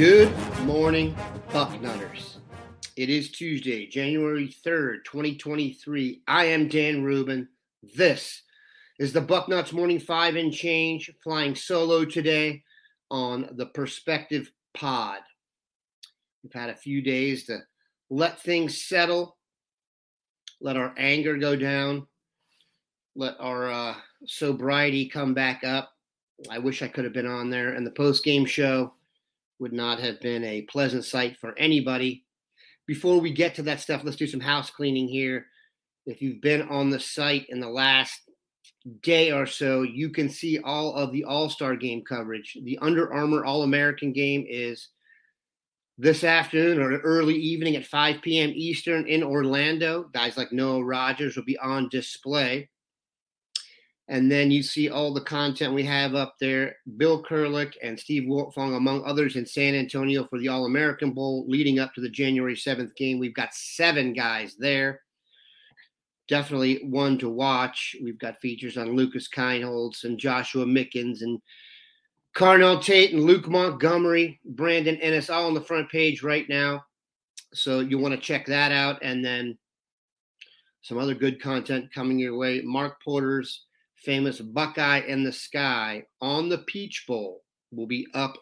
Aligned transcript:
Good 0.00 0.34
morning, 0.62 1.14
Bucknutters. 1.50 2.36
It 2.96 3.10
is 3.10 3.32
Tuesday, 3.32 3.86
January 3.86 4.48
3rd, 4.48 5.04
2023. 5.04 6.22
I 6.26 6.46
am 6.46 6.68
Dan 6.68 7.04
Rubin. 7.04 7.46
This 7.82 8.40
is 8.98 9.12
the 9.12 9.20
Bucknuts 9.20 9.74
Morning 9.74 10.00
Five 10.00 10.36
and 10.36 10.54
Change, 10.54 11.10
flying 11.22 11.54
solo 11.54 12.06
today 12.06 12.62
on 13.10 13.50
the 13.56 13.66
Perspective 13.66 14.50
Pod. 14.72 15.18
We've 16.42 16.54
had 16.54 16.70
a 16.70 16.76
few 16.76 17.02
days 17.02 17.44
to 17.44 17.58
let 18.08 18.40
things 18.40 18.80
settle, 18.80 19.36
let 20.62 20.78
our 20.78 20.94
anger 20.96 21.36
go 21.36 21.56
down, 21.56 22.06
let 23.16 23.34
our 23.38 23.70
uh, 23.70 23.94
sobriety 24.24 25.10
come 25.10 25.34
back 25.34 25.62
up. 25.62 25.92
I 26.48 26.58
wish 26.58 26.80
I 26.80 26.88
could 26.88 27.04
have 27.04 27.12
been 27.12 27.26
on 27.26 27.50
there. 27.50 27.74
And 27.74 27.86
the 27.86 27.90
post 27.90 28.24
game 28.24 28.46
show 28.46 28.94
would 29.60 29.72
not 29.72 30.00
have 30.00 30.20
been 30.20 30.42
a 30.44 30.62
pleasant 30.62 31.04
sight 31.04 31.36
for 31.40 31.56
anybody. 31.58 32.24
Before 32.86 33.20
we 33.20 33.32
get 33.32 33.54
to 33.56 33.62
that 33.62 33.80
stuff, 33.80 34.02
let's 34.02 34.16
do 34.16 34.26
some 34.26 34.40
house 34.40 34.70
cleaning 34.70 35.06
here. 35.06 35.46
If 36.06 36.22
you've 36.22 36.40
been 36.40 36.62
on 36.62 36.90
the 36.90 36.98
site 36.98 37.46
in 37.50 37.60
the 37.60 37.68
last 37.68 38.22
day 39.02 39.30
or 39.30 39.46
so, 39.46 39.82
you 39.82 40.10
can 40.10 40.28
see 40.28 40.58
all 40.58 40.94
of 40.94 41.12
the 41.12 41.24
All 41.24 41.50
Star 41.50 41.76
game 41.76 42.02
coverage. 42.02 42.56
The 42.64 42.78
Under 42.80 43.12
Armour 43.12 43.44
All 43.44 43.62
American 43.62 44.12
game 44.12 44.44
is 44.48 44.88
this 45.98 46.24
afternoon 46.24 46.80
or 46.80 46.98
early 47.00 47.36
evening 47.36 47.76
at 47.76 47.84
5 47.84 48.22
p.m. 48.22 48.50
Eastern 48.54 49.06
in 49.06 49.22
Orlando. 49.22 50.04
Guys 50.14 50.36
like 50.36 50.50
Noah 50.50 50.82
Rogers 50.82 51.36
will 51.36 51.44
be 51.44 51.58
on 51.58 51.90
display. 51.90 52.70
And 54.10 54.30
then 54.30 54.50
you 54.50 54.64
see 54.64 54.90
all 54.90 55.14
the 55.14 55.20
content 55.20 55.72
we 55.72 55.84
have 55.84 56.16
up 56.16 56.34
there. 56.40 56.74
Bill 56.96 57.22
Kurelic 57.22 57.74
and 57.80 57.98
Steve 57.98 58.24
Wiltfong, 58.24 58.76
among 58.76 59.04
others, 59.04 59.36
in 59.36 59.46
San 59.46 59.76
Antonio 59.76 60.24
for 60.24 60.40
the 60.40 60.48
All 60.48 60.66
American 60.66 61.12
Bowl 61.12 61.44
leading 61.46 61.78
up 61.78 61.94
to 61.94 62.00
the 62.00 62.08
January 62.08 62.56
7th 62.56 62.96
game. 62.96 63.20
We've 63.20 63.32
got 63.32 63.54
seven 63.54 64.12
guys 64.12 64.56
there. 64.58 65.02
Definitely 66.26 66.80
one 66.88 67.18
to 67.18 67.28
watch. 67.28 67.94
We've 68.02 68.18
got 68.18 68.40
features 68.40 68.76
on 68.76 68.96
Lucas 68.96 69.28
Kineholz 69.28 70.02
and 70.02 70.18
Joshua 70.18 70.64
Mickens 70.64 71.22
and 71.22 71.40
Carnell 72.34 72.82
Tate 72.82 73.12
and 73.12 73.22
Luke 73.22 73.46
Montgomery, 73.46 74.40
Brandon 74.44 74.96
Inniss, 74.96 75.32
all 75.32 75.46
on 75.46 75.54
the 75.54 75.60
front 75.60 75.88
page 75.88 76.24
right 76.24 76.48
now. 76.48 76.84
So 77.54 77.78
you 77.78 77.96
want 77.98 78.14
to 78.14 78.20
check 78.20 78.44
that 78.46 78.72
out. 78.72 78.98
And 79.02 79.24
then 79.24 79.56
some 80.82 80.98
other 80.98 81.14
good 81.14 81.40
content 81.40 81.94
coming 81.94 82.18
your 82.18 82.36
way. 82.36 82.60
Mark 82.62 83.00
Porter's 83.04 83.66
famous 84.04 84.40
Buckeye 84.40 85.00
in 85.00 85.24
the 85.24 85.32
Sky 85.32 86.04
on 86.20 86.48
the 86.48 86.58
Peach 86.58 87.04
Bowl 87.06 87.42
will 87.70 87.86
be 87.86 88.06
up 88.14 88.36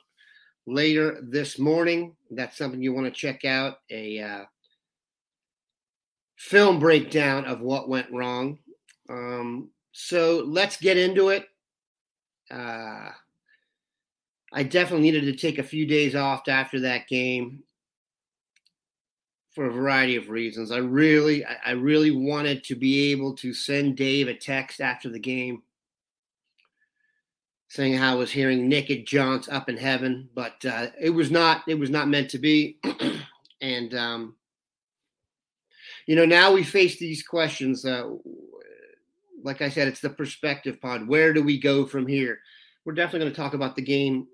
later 0.67 1.19
this 1.23 1.59
morning. 1.59 2.15
That's 2.31 2.57
something 2.57 2.83
you 2.83 2.93
want 2.93 3.07
to 3.07 3.13
check 3.13 3.45
out. 3.45 3.79
A 3.91 4.21
uh, 4.21 4.45
film 6.37 6.79
breakdown 6.79 7.45
of 7.45 7.61
what 7.61 7.89
went 7.89 8.11
wrong. 8.13 8.59
Um, 9.09 9.71
so 9.93 10.45
let's 10.47 10.77
get 10.77 10.97
into 10.97 11.31
it. 11.31 11.47
Uh, 12.51 13.11
I 14.53 14.63
definitely 14.63 15.03
needed 15.03 15.25
to 15.25 15.37
take 15.37 15.59
a 15.59 15.63
few 15.63 15.87
days 15.87 16.15
off 16.15 16.49
after 16.49 16.81
that 16.81 17.09
game 17.09 17.63
for 19.59 19.67
a 19.67 19.73
variety 19.73 20.15
of 20.15 20.31
reasons. 20.31 20.71
I 20.71 20.77
really, 20.77 21.45
I 21.45 21.73
really 21.73 22.13
wanted 22.13 22.63
to 22.63 22.77
be 22.77 23.11
able 23.11 23.35
to 23.39 23.53
send 23.53 23.97
Dave 23.97 24.29
a 24.29 24.35
text 24.35 24.81
after 24.81 25.09
the 25.09 25.19
game 25.19 25.65
saying 27.67 27.95
how 27.95 28.13
I 28.13 28.15
was 28.15 28.31
hearing 28.31 28.69
naked 28.69 29.05
Johns 29.05 29.49
up 29.49 29.69
in 29.69 29.77
heaven, 29.77 30.29
but 30.33 30.65
uh, 30.65 30.91
it 31.01 31.11
was 31.11 31.33
not, 31.33 31.65
it 31.67 31.75
was 31.75 31.91
not 31.91 32.07
meant 32.07 32.31
to 32.31 32.39
be. 32.39 32.79
and, 33.61 33.95
um, 33.97 34.37
you 36.07 36.15
know, 36.15 36.25
now 36.25 36.53
we 36.53 36.63
face 36.63 37.01
these 37.01 37.25
questions. 37.25 37.85
Uh, 37.85 38.11
like 39.43 39.61
I 39.61 39.71
said, 39.71 39.89
it's 39.89 40.01
the 40.01 40.09
perspective 40.09 40.81
pod. 40.81 41.09
Where 41.09 41.33
do 41.33 41.43
we 41.43 41.59
go 41.59 41.85
from 41.85 42.07
here? 42.07 42.39
We're 42.85 42.95
definitely 42.95 43.25
going 43.25 43.33
to 43.33 43.41
talk 43.43 43.55
about 43.55 43.75
the 43.75 43.83
game 43.83 44.29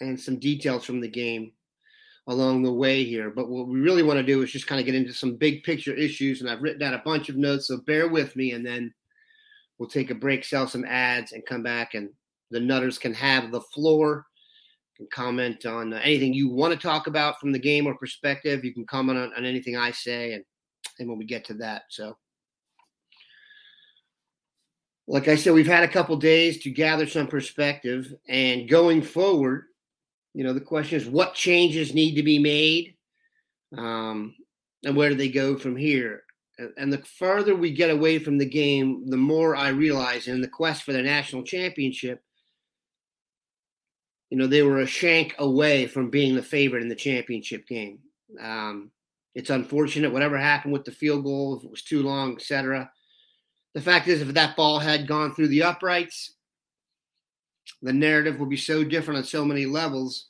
and 0.00 0.18
some 0.18 0.40
details 0.40 0.84
from 0.84 1.00
the 1.00 1.06
game 1.06 1.52
along 2.28 2.62
the 2.62 2.72
way 2.72 3.04
here. 3.04 3.30
But 3.30 3.48
what 3.48 3.68
we 3.68 3.80
really 3.80 4.02
want 4.02 4.18
to 4.18 4.22
do 4.22 4.42
is 4.42 4.52
just 4.52 4.66
kind 4.66 4.80
of 4.80 4.86
get 4.86 4.94
into 4.94 5.12
some 5.12 5.36
big 5.36 5.62
picture 5.64 5.94
issues. 5.94 6.40
And 6.40 6.48
I've 6.50 6.62
written 6.62 6.80
down 6.80 6.94
a 6.94 7.02
bunch 7.04 7.28
of 7.28 7.36
notes, 7.36 7.68
so 7.68 7.78
bear 7.78 8.08
with 8.08 8.36
me. 8.36 8.52
And 8.52 8.64
then 8.64 8.92
we'll 9.78 9.88
take 9.88 10.10
a 10.10 10.14
break, 10.14 10.44
sell 10.44 10.68
some 10.68 10.84
ads, 10.84 11.32
and 11.32 11.44
come 11.46 11.62
back. 11.62 11.94
And 11.94 12.10
the 12.50 12.60
Nutters 12.60 12.98
can 12.98 13.14
have 13.14 13.50
the 13.50 13.60
floor. 13.60 14.26
Can 14.96 15.08
comment 15.10 15.64
on 15.64 15.94
anything 15.94 16.34
you 16.34 16.50
want 16.50 16.74
to 16.74 16.78
talk 16.78 17.06
about 17.06 17.40
from 17.40 17.50
the 17.50 17.58
game 17.58 17.86
or 17.86 17.96
perspective. 17.96 18.62
You 18.62 18.74
can 18.74 18.86
comment 18.86 19.18
on, 19.18 19.32
on 19.36 19.46
anything 19.46 19.74
I 19.74 19.90
say, 19.90 20.34
and 20.34 20.44
and 20.98 21.08
when 21.08 21.16
we 21.16 21.24
get 21.24 21.46
to 21.46 21.54
that, 21.54 21.84
so 21.88 22.18
like 25.06 25.28
I 25.28 25.36
said, 25.36 25.54
we've 25.54 25.66
had 25.66 25.84
a 25.84 25.88
couple 25.88 26.16
days 26.16 26.62
to 26.62 26.70
gather 26.70 27.06
some 27.06 27.26
perspective, 27.26 28.12
and 28.28 28.68
going 28.68 29.02
forward, 29.02 29.64
you 30.34 30.44
know, 30.44 30.52
the 30.52 30.60
question 30.60 30.98
is 30.98 31.06
what 31.06 31.34
changes 31.34 31.94
need 31.94 32.14
to 32.14 32.22
be 32.22 32.38
made, 32.38 32.94
um, 33.76 34.34
and 34.84 34.96
where 34.96 35.10
do 35.10 35.14
they 35.14 35.28
go 35.28 35.56
from 35.56 35.76
here? 35.76 36.24
And 36.76 36.92
the 36.92 37.02
further 37.18 37.56
we 37.56 37.72
get 37.72 37.90
away 37.90 38.18
from 38.18 38.38
the 38.38 38.48
game, 38.48 39.08
the 39.08 39.16
more 39.16 39.56
I 39.56 39.68
realize 39.68 40.28
in 40.28 40.40
the 40.40 40.48
quest 40.48 40.82
for 40.82 40.92
the 40.92 41.02
national 41.02 41.42
championship, 41.42 42.22
you 44.30 44.38
know, 44.38 44.46
they 44.46 44.62
were 44.62 44.78
a 44.78 44.86
shank 44.86 45.34
away 45.38 45.86
from 45.86 46.10
being 46.10 46.34
the 46.34 46.42
favorite 46.42 46.82
in 46.82 46.88
the 46.88 46.94
championship 46.94 47.66
game. 47.66 47.98
Um, 48.40 48.90
it's 49.34 49.50
unfortunate, 49.50 50.12
whatever 50.12 50.38
happened 50.38 50.72
with 50.72 50.84
the 50.84 50.92
field 50.92 51.24
goal, 51.24 51.58
if 51.58 51.64
it 51.64 51.70
was 51.70 51.82
too 51.82 52.02
long, 52.02 52.34
etc. 52.36 52.90
The 53.74 53.80
fact 53.80 54.08
is, 54.08 54.20
if 54.20 54.28
that 54.34 54.56
ball 54.56 54.78
had 54.78 55.06
gone 55.06 55.34
through 55.34 55.48
the 55.48 55.62
uprights, 55.62 56.34
the 57.82 57.92
narrative 57.92 58.38
will 58.38 58.46
be 58.46 58.56
so 58.56 58.84
different 58.84 59.18
on 59.18 59.24
so 59.24 59.44
many 59.44 59.66
levels 59.66 60.28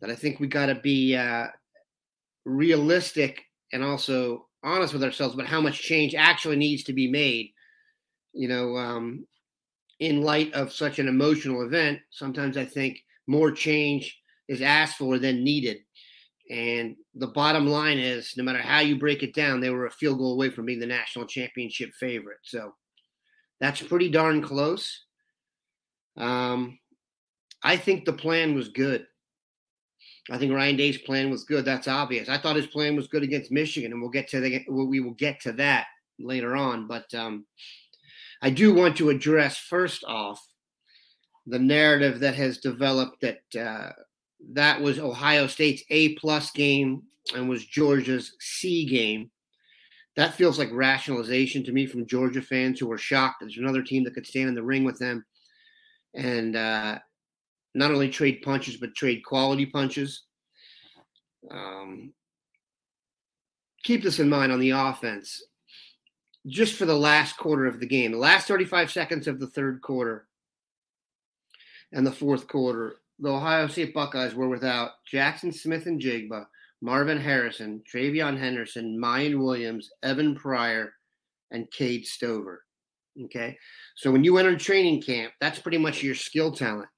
that 0.00 0.10
I 0.10 0.14
think 0.14 0.40
we 0.40 0.46
got 0.46 0.66
to 0.66 0.76
be 0.76 1.16
uh, 1.16 1.46
realistic 2.44 3.42
and 3.72 3.82
also 3.82 4.46
honest 4.62 4.92
with 4.92 5.04
ourselves 5.04 5.34
about 5.34 5.46
how 5.46 5.60
much 5.60 5.82
change 5.82 6.14
actually 6.14 6.56
needs 6.56 6.84
to 6.84 6.92
be 6.92 7.10
made. 7.10 7.52
You 8.32 8.48
know, 8.48 8.76
um, 8.76 9.26
in 10.00 10.22
light 10.22 10.52
of 10.52 10.72
such 10.72 10.98
an 10.98 11.08
emotional 11.08 11.62
event, 11.62 12.00
sometimes 12.10 12.56
I 12.56 12.64
think 12.64 12.98
more 13.26 13.50
change 13.50 14.18
is 14.48 14.62
asked 14.62 14.96
for 14.96 15.18
than 15.18 15.44
needed. 15.44 15.78
And 16.50 16.96
the 17.14 17.26
bottom 17.26 17.66
line 17.66 17.98
is, 17.98 18.32
no 18.36 18.44
matter 18.44 18.60
how 18.60 18.80
you 18.80 18.98
break 18.98 19.22
it 19.22 19.34
down, 19.34 19.60
they 19.60 19.70
were 19.70 19.86
a 19.86 19.90
field 19.90 20.18
goal 20.18 20.32
away 20.32 20.48
from 20.48 20.64
being 20.64 20.80
the 20.80 20.86
national 20.86 21.26
championship 21.26 21.90
favorite. 22.00 22.38
So 22.42 22.74
that's 23.60 23.82
pretty 23.82 24.08
darn 24.08 24.40
close. 24.40 25.04
Um, 26.18 26.78
I 27.62 27.76
think 27.76 28.04
the 28.04 28.12
plan 28.12 28.54
was 28.54 28.68
good. 28.68 29.06
I 30.30 30.36
think 30.36 30.52
Ryan 30.52 30.76
Day's 30.76 30.98
plan 30.98 31.30
was 31.30 31.44
good. 31.44 31.64
That's 31.64 31.88
obvious. 31.88 32.28
I 32.28 32.36
thought 32.36 32.56
his 32.56 32.66
plan 32.66 32.96
was 32.96 33.08
good 33.08 33.22
against 33.22 33.50
Michigan, 33.50 33.92
and 33.92 34.00
we'll 34.00 34.10
get 34.10 34.28
to 34.28 34.40
the 34.40 34.64
we 34.68 35.00
will 35.00 35.14
get 35.14 35.40
to 35.42 35.52
that 35.52 35.86
later 36.18 36.54
on. 36.54 36.86
But 36.86 37.12
um, 37.14 37.46
I 38.42 38.50
do 38.50 38.74
want 38.74 38.96
to 38.98 39.10
address 39.10 39.56
first 39.56 40.04
off 40.04 40.44
the 41.46 41.58
narrative 41.58 42.20
that 42.20 42.34
has 42.34 42.58
developed 42.58 43.22
that 43.22 43.40
uh, 43.58 43.92
that 44.52 44.80
was 44.80 44.98
Ohio 44.98 45.46
State's 45.46 45.82
A 45.88 46.14
plus 46.16 46.50
game 46.50 47.02
and 47.34 47.48
was 47.48 47.64
Georgia's 47.64 48.34
C 48.38 48.84
game. 48.84 49.30
That 50.16 50.34
feels 50.34 50.58
like 50.58 50.70
rationalization 50.72 51.64
to 51.64 51.72
me 51.72 51.86
from 51.86 52.06
Georgia 52.06 52.42
fans 52.42 52.80
who 52.80 52.88
were 52.88 52.98
shocked. 52.98 53.36
There's 53.40 53.56
another 53.56 53.82
team 53.82 54.04
that 54.04 54.14
could 54.14 54.26
stand 54.26 54.48
in 54.48 54.54
the 54.54 54.62
ring 54.62 54.84
with 54.84 54.98
them 54.98 55.24
and 56.14 56.56
uh, 56.56 56.98
not 57.74 57.90
only 57.90 58.08
trade 58.08 58.42
punches 58.42 58.76
but 58.76 58.94
trade 58.94 59.24
quality 59.24 59.66
punches. 59.66 60.24
Um, 61.50 62.12
keep 63.84 64.02
this 64.02 64.18
in 64.18 64.28
mind 64.28 64.52
on 64.52 64.60
the 64.60 64.70
offense. 64.70 65.42
Just 66.46 66.74
for 66.74 66.86
the 66.86 66.96
last 66.96 67.36
quarter 67.36 67.66
of 67.66 67.80
the 67.80 67.86
game, 67.86 68.12
the 68.12 68.18
last 68.18 68.48
35 68.48 68.90
seconds 68.90 69.28
of 69.28 69.38
the 69.38 69.48
third 69.48 69.82
quarter 69.82 70.26
and 71.92 72.06
the 72.06 72.12
fourth 72.12 72.48
quarter, 72.48 72.96
the 73.18 73.30
Ohio 73.30 73.66
State 73.66 73.92
Buckeyes 73.92 74.34
were 74.34 74.48
without 74.48 74.92
Jaxon 75.12 75.54
Smith-Njigba, 75.54 76.46
Marvin 76.80 77.18
Harrison, 77.18 77.82
TreVeyon 77.92 78.38
Henderson, 78.38 78.98
Miyan 78.98 79.38
Williams, 79.38 79.90
Evan 80.02 80.34
Pryor, 80.36 80.92
and 81.50 81.70
Cade 81.70 82.06
Stover. 82.06 82.62
Okay. 83.24 83.58
So 83.96 84.10
when 84.10 84.24
you 84.24 84.38
enter 84.38 84.56
training 84.56 85.02
camp, 85.02 85.32
that's 85.40 85.58
pretty 85.58 85.78
much 85.78 86.02
your 86.02 86.14
skill 86.14 86.52
talent. 86.52 86.88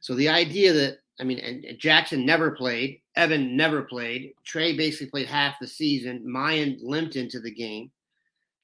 So 0.00 0.14
the 0.14 0.28
idea 0.28 0.72
that, 0.72 0.98
I 1.18 1.24
mean, 1.24 1.38
and 1.38 1.64
Jackson 1.78 2.26
never 2.26 2.50
played, 2.50 3.00
Evan 3.16 3.56
never 3.56 3.82
played, 3.82 4.34
Trey 4.44 4.76
basically 4.76 5.08
played 5.08 5.26
half 5.26 5.56
the 5.60 5.66
season, 5.66 6.24
Miyan 6.26 6.78
limped 6.82 7.16
into 7.16 7.40
the 7.40 7.50
game, 7.50 7.90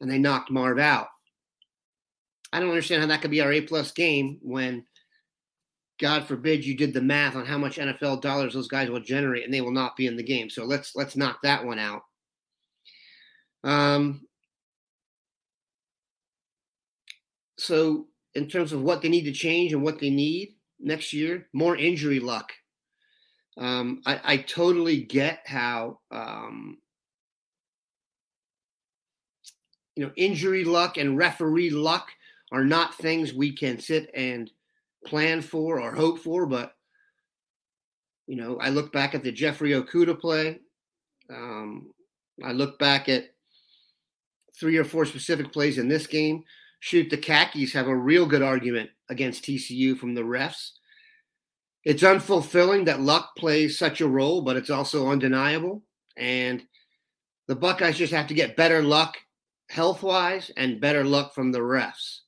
and 0.00 0.10
they 0.10 0.19
knocked 0.19 0.50
Marv 0.50 0.78
out. 0.78 1.08
I 2.52 2.60
don't 2.60 2.69
understand 2.69 3.00
how 3.00 3.08
that 3.08 3.22
could 3.22 3.31
be 3.31 3.40
our 3.40 3.50
A 3.50 3.62
plus 3.62 3.93
game 3.93 4.38
when 4.43 4.84
God 5.99 6.26
forbid 6.26 6.64
you 6.64 6.76
did 6.76 6.93
the 6.93 7.00
math 7.00 7.34
on 7.34 7.46
how 7.46 7.56
much 7.56 7.78
NFL 7.78 8.20
dollars 8.20 8.52
those 8.52 8.69
guys 8.69 8.90
will 8.90 9.00
generate 9.00 9.44
and 9.44 9.54
they 9.54 9.60
will 9.62 9.72
not 9.72 9.96
be 9.96 10.06
in 10.06 10.16
the 10.16 10.22
game. 10.22 10.50
So 10.50 10.64
let's 10.64 10.94
let's 10.94 11.16
knock 11.16 11.38
that 11.43 11.64
one 11.64 11.78
out. 11.78 12.02
Um, 13.64 14.26
so 17.58 18.06
in 18.34 18.49
terms 18.49 18.72
of 18.72 18.82
what 18.82 19.02
they 19.02 19.08
need 19.08 19.25
to 19.25 19.32
change 19.32 19.72
and 19.72 19.82
what 19.82 19.99
they 19.99 20.10
need 20.10 20.56
next 20.81 21.12
year, 21.12 21.46
more 21.52 21.76
injury 21.76 22.20
luck. 22.20 22.52
Um, 23.58 24.00
I, 24.06 24.20
I, 24.25 24.37
totally 24.38 25.02
get 25.02 25.40
how 25.44 25.99
um, 26.10 26.78
you 29.94 30.06
know 30.06 30.12
injury 30.16 30.64
luck 30.64 30.96
and 30.96 31.19
referee 31.19 31.69
luck 31.69 32.08
are 32.50 32.64
not 32.64 32.94
things 32.94 33.34
we 33.34 33.54
can 33.54 33.78
sit 33.78 34.10
and 34.14 34.50
plan 35.04 35.43
for 35.43 35.81
or 35.81 35.94
hope 35.94 36.20
for, 36.20 36.46
but 36.46 36.72
you 38.26 38.37
know, 38.37 38.58
I 38.58 38.70
look 38.70 38.93
back 38.93 39.14
at 39.14 39.22
the 39.22 39.32
Jeffrey 39.32 39.72
Okudah 39.72 40.19
play. 40.19 40.60
Um, 41.28 41.93
I 42.43 42.52
look 42.52 42.78
back 42.78 43.08
at 43.08 43.34
three 44.58 44.76
or 44.76 44.84
four 44.84 45.04
specific 45.04 45.52
plays 45.52 45.78
in 45.78 45.88
this 45.88 46.06
game. 46.06 46.44
Shoot, 46.84 47.11
the 47.11 47.17
khakis 47.17 47.73
have 47.75 47.87
a 47.87 47.96
real 47.96 48.26
good 48.26 48.43
argument 48.43 48.90
against 49.08 49.44
TCU 49.44 49.96
from 49.96 50.14
the 50.14 50.23
refs. 50.23 50.73
It's 51.84 52.02
unfulfilling 52.02 52.87
that 52.87 53.00
luck 53.00 53.37
plays 53.37 53.79
such 53.79 54.00
a 54.00 54.08
role, 54.08 54.43
but 54.43 54.56
it's 54.56 54.69
also 54.69 55.08
undeniable. 55.08 55.84
And 56.17 56.61
the 57.46 57.55
Buckeyes 57.55 57.99
just 57.99 58.12
have 58.12 58.26
to 58.26 58.34
get 58.34 58.56
better 58.56 58.82
luck 58.82 59.17
health 59.69 60.02
wise 60.02 60.50
and 60.56 60.81
better 60.81 61.05
luck 61.05 61.37
from 61.37 61.52
the 61.52 61.61
refs. 61.61 62.23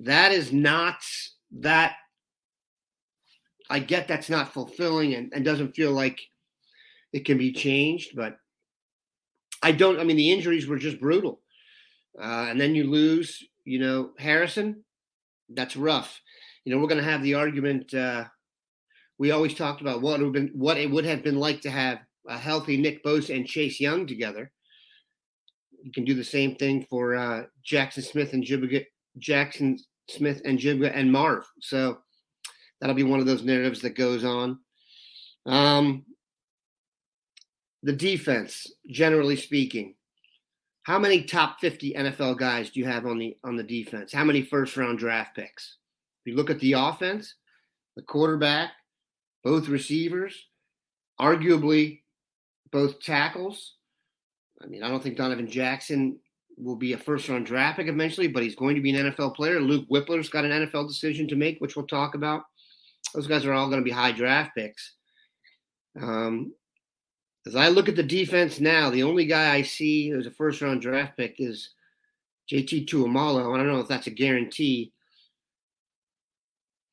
That 0.00 0.32
is 0.32 0.52
not 0.52 0.96
that 1.52 1.94
I 3.70 3.78
get 3.78 4.08
that's 4.08 4.28
not 4.28 4.52
fulfilling 4.52 5.14
and, 5.14 5.32
and 5.32 5.44
doesn't 5.44 5.76
feel 5.76 5.92
like 5.92 6.20
it 7.12 7.24
can 7.24 7.38
be 7.38 7.52
changed, 7.52 8.16
but 8.16 8.36
I 9.62 9.70
don't. 9.70 10.00
I 10.00 10.02
mean, 10.02 10.16
the 10.16 10.32
injuries 10.32 10.66
were 10.66 10.76
just 10.76 11.00
brutal, 11.00 11.40
uh, 12.20 12.46
and 12.48 12.60
then 12.60 12.74
you 12.74 12.84
lose. 12.84 13.42
You 13.64 13.78
know, 13.78 14.10
Harrison. 14.18 14.84
That's 15.48 15.76
rough. 15.76 16.20
You 16.64 16.74
know, 16.74 16.80
we're 16.80 16.88
going 16.88 17.02
to 17.02 17.10
have 17.10 17.22
the 17.22 17.34
argument. 17.34 17.92
Uh, 17.92 18.24
we 19.18 19.30
always 19.30 19.54
talked 19.54 19.80
about 19.80 20.02
what 20.02 20.20
it 20.20 20.24
would 20.24 20.32
been, 20.32 20.50
what 20.54 20.76
it 20.76 20.90
would 20.90 21.04
have 21.04 21.22
been 21.22 21.38
like 21.38 21.60
to 21.62 21.70
have 21.70 21.98
a 22.28 22.38
healthy 22.38 22.76
Nick 22.76 23.04
Bosa 23.04 23.34
and 23.36 23.46
Chase 23.46 23.80
Young 23.80 24.06
together. 24.06 24.50
You 25.82 25.92
can 25.92 26.04
do 26.04 26.14
the 26.14 26.24
same 26.24 26.56
thing 26.56 26.86
for 26.88 27.14
uh, 27.14 27.42
Jaxon 27.70 28.02
Smith-Njigba 28.02 28.86
Jaxon 29.20 29.78
Smith-Njigba 30.08 30.90
and 30.94 31.12
Marv. 31.12 31.44
So 31.60 31.98
that'll 32.80 32.96
be 32.96 33.02
one 33.02 33.20
of 33.20 33.26
those 33.26 33.44
narratives 33.44 33.82
that 33.82 33.96
goes 33.96 34.24
on. 34.24 34.58
Um, 35.46 36.04
the 37.82 37.92
defense, 37.92 38.66
generally 38.88 39.36
speaking, 39.36 39.94
how 40.84 40.98
many 40.98 41.24
top 41.24 41.60
50 41.60 41.94
NFL 41.94 42.38
guys 42.38 42.70
do 42.70 42.78
you 42.78 42.86
have 42.86 43.06
on 43.06 43.18
the 43.18 43.36
on 43.42 43.56
the 43.56 43.62
defense? 43.62 44.12
How 44.12 44.24
many 44.24 44.42
first 44.42 44.76
round 44.76 44.98
draft 44.98 45.34
picks? 45.34 45.78
If 46.24 46.30
you 46.30 46.36
look 46.36 46.50
at 46.50 46.60
the 46.60 46.74
offense, 46.74 47.34
the 47.96 48.02
quarterback, 48.02 48.70
both 49.42 49.68
receivers, 49.68 50.46
arguably 51.20 52.02
both 52.70 53.00
tackles. 53.00 53.74
I 54.62 54.66
mean, 54.66 54.82
I 54.82 54.88
don't 54.88 55.02
think 55.02 55.16
Donovan 55.16 55.50
Jackson 55.50 56.18
will 56.56 56.76
be 56.76 56.92
a 56.92 56.98
first 56.98 57.28
round 57.28 57.46
draft 57.46 57.78
pick 57.78 57.88
eventually, 57.88 58.28
but 58.28 58.42
he's 58.42 58.54
going 58.54 58.76
to 58.76 58.82
be 58.82 58.94
an 58.94 59.10
NFL 59.10 59.34
player. 59.34 59.60
Luke 59.60 59.88
Wypler's 59.90 60.28
got 60.28 60.44
an 60.44 60.66
NFL 60.66 60.86
decision 60.86 61.26
to 61.28 61.36
make, 61.36 61.58
which 61.60 61.76
we'll 61.76 61.86
talk 61.86 62.14
about. 62.14 62.42
Those 63.14 63.26
guys 63.26 63.46
are 63.46 63.54
all 63.54 63.68
going 63.68 63.80
to 63.80 63.84
be 63.84 63.90
high 63.90 64.12
draft 64.12 64.52
picks. 64.56 64.94
Um, 66.00 66.52
as 67.46 67.56
I 67.56 67.68
look 67.68 67.88
at 67.88 67.96
the 67.96 68.02
defense 68.02 68.58
now, 68.58 68.90
the 68.90 69.02
only 69.02 69.26
guy 69.26 69.54
I 69.54 69.62
see 69.62 70.08
who's 70.08 70.26
a 70.26 70.30
first 70.30 70.62
round 70.62 70.80
draft 70.80 71.16
pick 71.16 71.36
is 71.38 71.70
JT 72.50 72.88
Tuimoloau. 72.88 73.54
I 73.54 73.58
don't 73.58 73.72
know 73.72 73.80
if 73.80 73.88
that's 73.88 74.06
a 74.06 74.10
guarantee. 74.10 74.92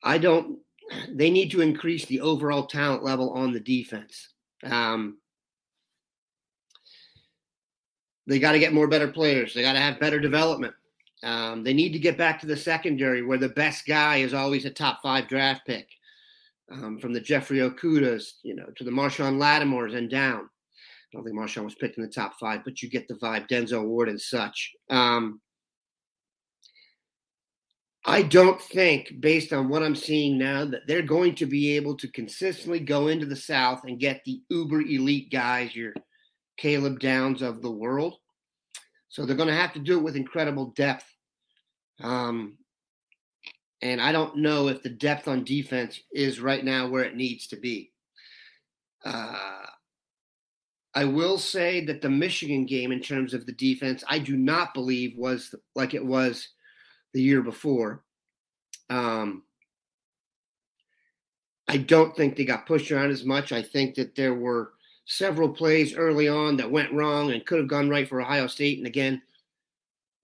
I 0.02 0.18
don't. 0.18 0.58
They 1.08 1.30
need 1.30 1.50
to 1.52 1.62
increase 1.62 2.04
the 2.04 2.20
overall 2.20 2.66
talent 2.66 3.02
level 3.02 3.30
on 3.30 3.52
the 3.52 3.60
defense. 3.60 4.28
Um, 4.64 5.18
they 8.26 8.38
got 8.38 8.52
to 8.52 8.58
get 8.58 8.74
more 8.74 8.88
better 8.88 9.08
players. 9.08 9.54
They 9.54 9.62
got 9.62 9.72
to 9.72 9.80
have 9.80 10.00
better 10.00 10.20
development. 10.20 10.74
Um, 11.22 11.62
they 11.62 11.72
need 11.72 11.92
to 11.92 11.98
get 11.98 12.18
back 12.18 12.40
to 12.40 12.46
the 12.46 12.56
secondary 12.56 13.22
where 13.22 13.38
the 13.38 13.48
best 13.48 13.86
guy 13.86 14.18
is 14.18 14.34
always 14.34 14.64
a 14.64 14.70
top 14.70 15.00
five 15.02 15.28
draft 15.28 15.66
pick. 15.66 15.88
Um, 16.70 16.98
from 16.98 17.12
the 17.12 17.20
Jeffrey 17.20 17.58
Okudahs, 17.58 18.34
you 18.44 18.54
know, 18.54 18.66
to 18.76 18.84
the 18.84 18.90
Marshon 18.90 19.36
Lattimores 19.36 19.94
and 19.94 20.08
down. 20.08 20.40
I 20.40 21.12
don't 21.12 21.24
think 21.24 21.36
Marshon 21.36 21.64
was 21.64 21.74
picked 21.74 21.98
in 21.98 22.04
the 22.04 22.08
top 22.08 22.38
five, 22.40 22.60
but 22.64 22.80
you 22.80 22.88
get 22.88 23.08
the 23.08 23.14
vibe. 23.14 23.48
Denzel 23.48 23.84
Ward 23.84 24.08
and 24.08 24.20
such. 24.20 24.72
Um, 24.88 25.40
I 28.04 28.22
don't 28.22 28.60
think, 28.60 29.12
based 29.20 29.52
on 29.52 29.68
what 29.68 29.82
I'm 29.82 29.94
seeing 29.94 30.38
now, 30.38 30.64
that 30.64 30.86
they're 30.86 31.02
going 31.02 31.34
to 31.36 31.46
be 31.46 31.76
able 31.76 31.96
to 31.98 32.08
consistently 32.08 32.80
go 32.80 33.08
into 33.08 33.26
the 33.26 33.36
South 33.36 33.82
and 33.84 34.00
get 34.00 34.22
the 34.24 34.40
uber 34.48 34.80
elite 34.80 35.30
guys, 35.30 35.76
your 35.76 35.92
Caleb 36.56 37.00
Downs 37.00 37.42
of 37.42 37.60
the 37.60 37.70
world. 37.70 38.16
So 39.08 39.26
they're 39.26 39.36
going 39.36 39.48
to 39.48 39.54
have 39.54 39.74
to 39.74 39.78
do 39.78 39.98
it 39.98 40.02
with 40.02 40.16
incredible 40.16 40.72
depth. 40.74 41.04
Um, 42.00 42.56
and 43.82 44.00
I 44.00 44.12
don't 44.12 44.36
know 44.36 44.68
if 44.68 44.82
the 44.82 44.88
depth 44.88 45.26
on 45.26 45.44
defense 45.44 46.00
is 46.12 46.40
right 46.40 46.64
now 46.64 46.88
where 46.88 47.04
it 47.04 47.16
needs 47.16 47.48
to 47.48 47.56
be. 47.56 47.90
Uh, 49.04 49.66
I 50.94 51.04
will 51.04 51.36
say 51.36 51.84
that 51.86 52.00
the 52.00 52.10
Michigan 52.10 52.64
game, 52.64 52.92
in 52.92 53.00
terms 53.00 53.34
of 53.34 53.44
the 53.44 53.52
defense, 53.52 54.04
I 54.06 54.18
do 54.18 54.36
not 54.36 54.72
believe 54.72 55.16
was 55.16 55.54
like 55.74 55.94
it 55.94 56.04
was 56.04 56.48
the 57.12 57.22
year 57.22 57.42
before. 57.42 58.04
Um, 58.88 59.42
I 61.66 61.78
don't 61.78 62.14
think 62.14 62.36
they 62.36 62.44
got 62.44 62.66
pushed 62.66 62.92
around 62.92 63.10
as 63.10 63.24
much. 63.24 63.50
I 63.50 63.62
think 63.62 63.94
that 63.96 64.14
there 64.14 64.34
were 64.34 64.72
several 65.06 65.48
plays 65.48 65.94
early 65.94 66.28
on 66.28 66.56
that 66.58 66.70
went 66.70 66.92
wrong 66.92 67.32
and 67.32 67.44
could 67.46 67.58
have 67.58 67.68
gone 67.68 67.88
right 67.88 68.08
for 68.08 68.20
Ohio 68.20 68.46
State. 68.46 68.78
And 68.78 68.86
again, 68.86 69.22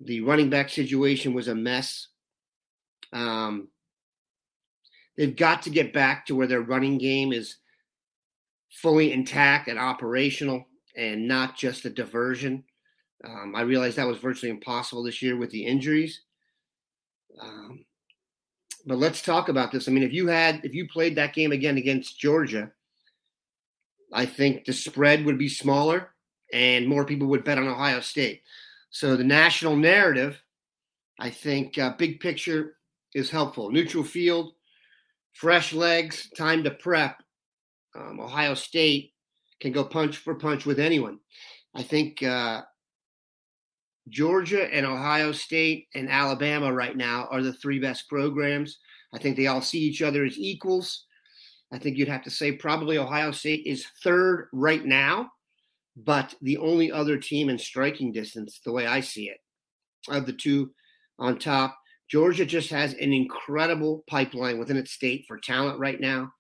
the 0.01 0.21
running 0.21 0.51
back 0.51 0.69
situation 0.69 1.35
was 1.35 1.49
a 1.49 1.55
mess. 1.55 2.09
Um, 3.13 3.69
they've 5.17 5.37
got 5.37 5.63
to 5.63 5.71
get 5.71 5.93
back 5.93 6.27
to 6.27 6.35
where 6.35 6.47
their 6.47 6.61
running 6.61 6.99
game 6.99 7.33
is 7.33 7.57
fully 8.71 9.13
intact 9.13 9.69
and 9.69 9.79
operational 9.79 10.67
and 10.97 11.27
not 11.27 11.57
just 11.57 11.85
a 11.85 11.91
diversion. 11.91 12.65
Um, 13.25 13.55
I 13.57 13.63
realized 13.63 13.97
that 13.97 14.07
was 14.07 14.19
virtually 14.19 14.51
impossible 14.51 15.03
this 15.03 15.23
year 15.23 15.37
with 15.37 15.51
the 15.51 15.65
injuries. 15.65 16.23
Um, 17.41 17.85
but 18.87 18.99
let's 18.99 19.23
talk 19.23 19.49
about 19.49 19.73
this. 19.73 19.89
I 19.89 19.93
mean, 19.93 20.03
if 20.03 20.13
you 20.13 20.29
had, 20.29 20.61
if 20.65 20.75
you 20.75 20.89
played 20.89 21.17
that 21.17 21.35
game 21.35 21.53
again 21.53 21.79
against 21.79 22.19
Georgia, 22.19 22.71
I 24.13 24.25
think 24.25 24.65
the 24.65 24.73
spread 24.73 25.25
would 25.25 25.39
be 25.39 25.49
smaller 25.49 26.11
and 26.53 26.87
more 26.87 27.05
people 27.05 27.27
would 27.29 27.45
bet 27.45 27.59
on 27.59 27.69
Ohio 27.69 28.01
State. 28.01 28.43
So 28.91 29.17
the 29.17 29.25
national 29.25 29.77
narrative, 29.77 30.43
I 31.19 31.31
think, 31.31 31.77
uh, 31.77 31.95
big 31.99 32.21
picture 32.21 32.78
is 33.15 33.31
helpful. 33.31 33.71
Neutral 33.71 34.05
field, 34.05 34.53
fresh 35.33 35.73
legs, 35.73 36.29
time 36.37 36.63
to 36.65 36.71
prep. 36.71 37.23
Um, 37.95 38.21
Ohio 38.21 38.55
State 38.55 39.13
can 39.61 39.73
go 39.73 39.85
punch 39.85 40.19
for 40.19 40.35
punch 40.35 40.67
with 40.67 40.79
anyone. 40.79 41.19
I 41.75 41.83
think 41.83 42.23
uh, 42.23 42.63
Georgia 44.09 44.73
and 44.73 44.87
Ohio 44.87 45.33
State 45.33 45.89
and 45.95 46.09
Alabama 46.09 46.73
right 46.73 46.97
now 46.97 47.29
are 47.31 47.43
the 47.43 47.53
three 47.53 47.79
best 47.79 48.09
programs. 48.09 48.79
I 49.13 49.19
think 49.19 49.37
they 49.37 49.47
all 49.47 49.63
see 49.63 49.79
each 49.79 50.03
other 50.03 50.25
as 50.25 50.39
equals. 50.39 51.05
I 51.73 51.79
think 51.79 51.97
you'd 51.97 52.09
have 52.09 52.25
to 52.25 52.31
say 52.31 52.53
probably 52.53 52.99
Ohio 52.99 53.31
State 53.31 53.63
is 53.67 53.87
third 54.03 54.49
right 54.53 54.85
now, 54.85 55.31
but 55.97 56.35
the 56.41 56.57
only 56.59 56.91
other 56.91 57.19
team 57.19 57.49
in 57.49 57.59
striking 57.59 58.13
distance, 58.13 58.61
the 58.65 58.73
way 58.73 58.87
I 58.87 59.01
see 59.01 59.29
it, 59.29 59.39
of 60.09 60.27
the 60.27 60.33
two 60.33 60.71
on 61.19 61.39
top. 61.39 61.77
Georgia 62.11 62.47
just 62.47 62.71
has 62.71 62.95
an 62.95 63.13
incredible 63.13 64.03
pipeline 64.09 64.59
within 64.59 64.77
its 64.77 64.93
state 64.93 65.25
for 65.29 65.39
talent 65.39 65.79
right 65.79 66.01
now. 66.01 66.33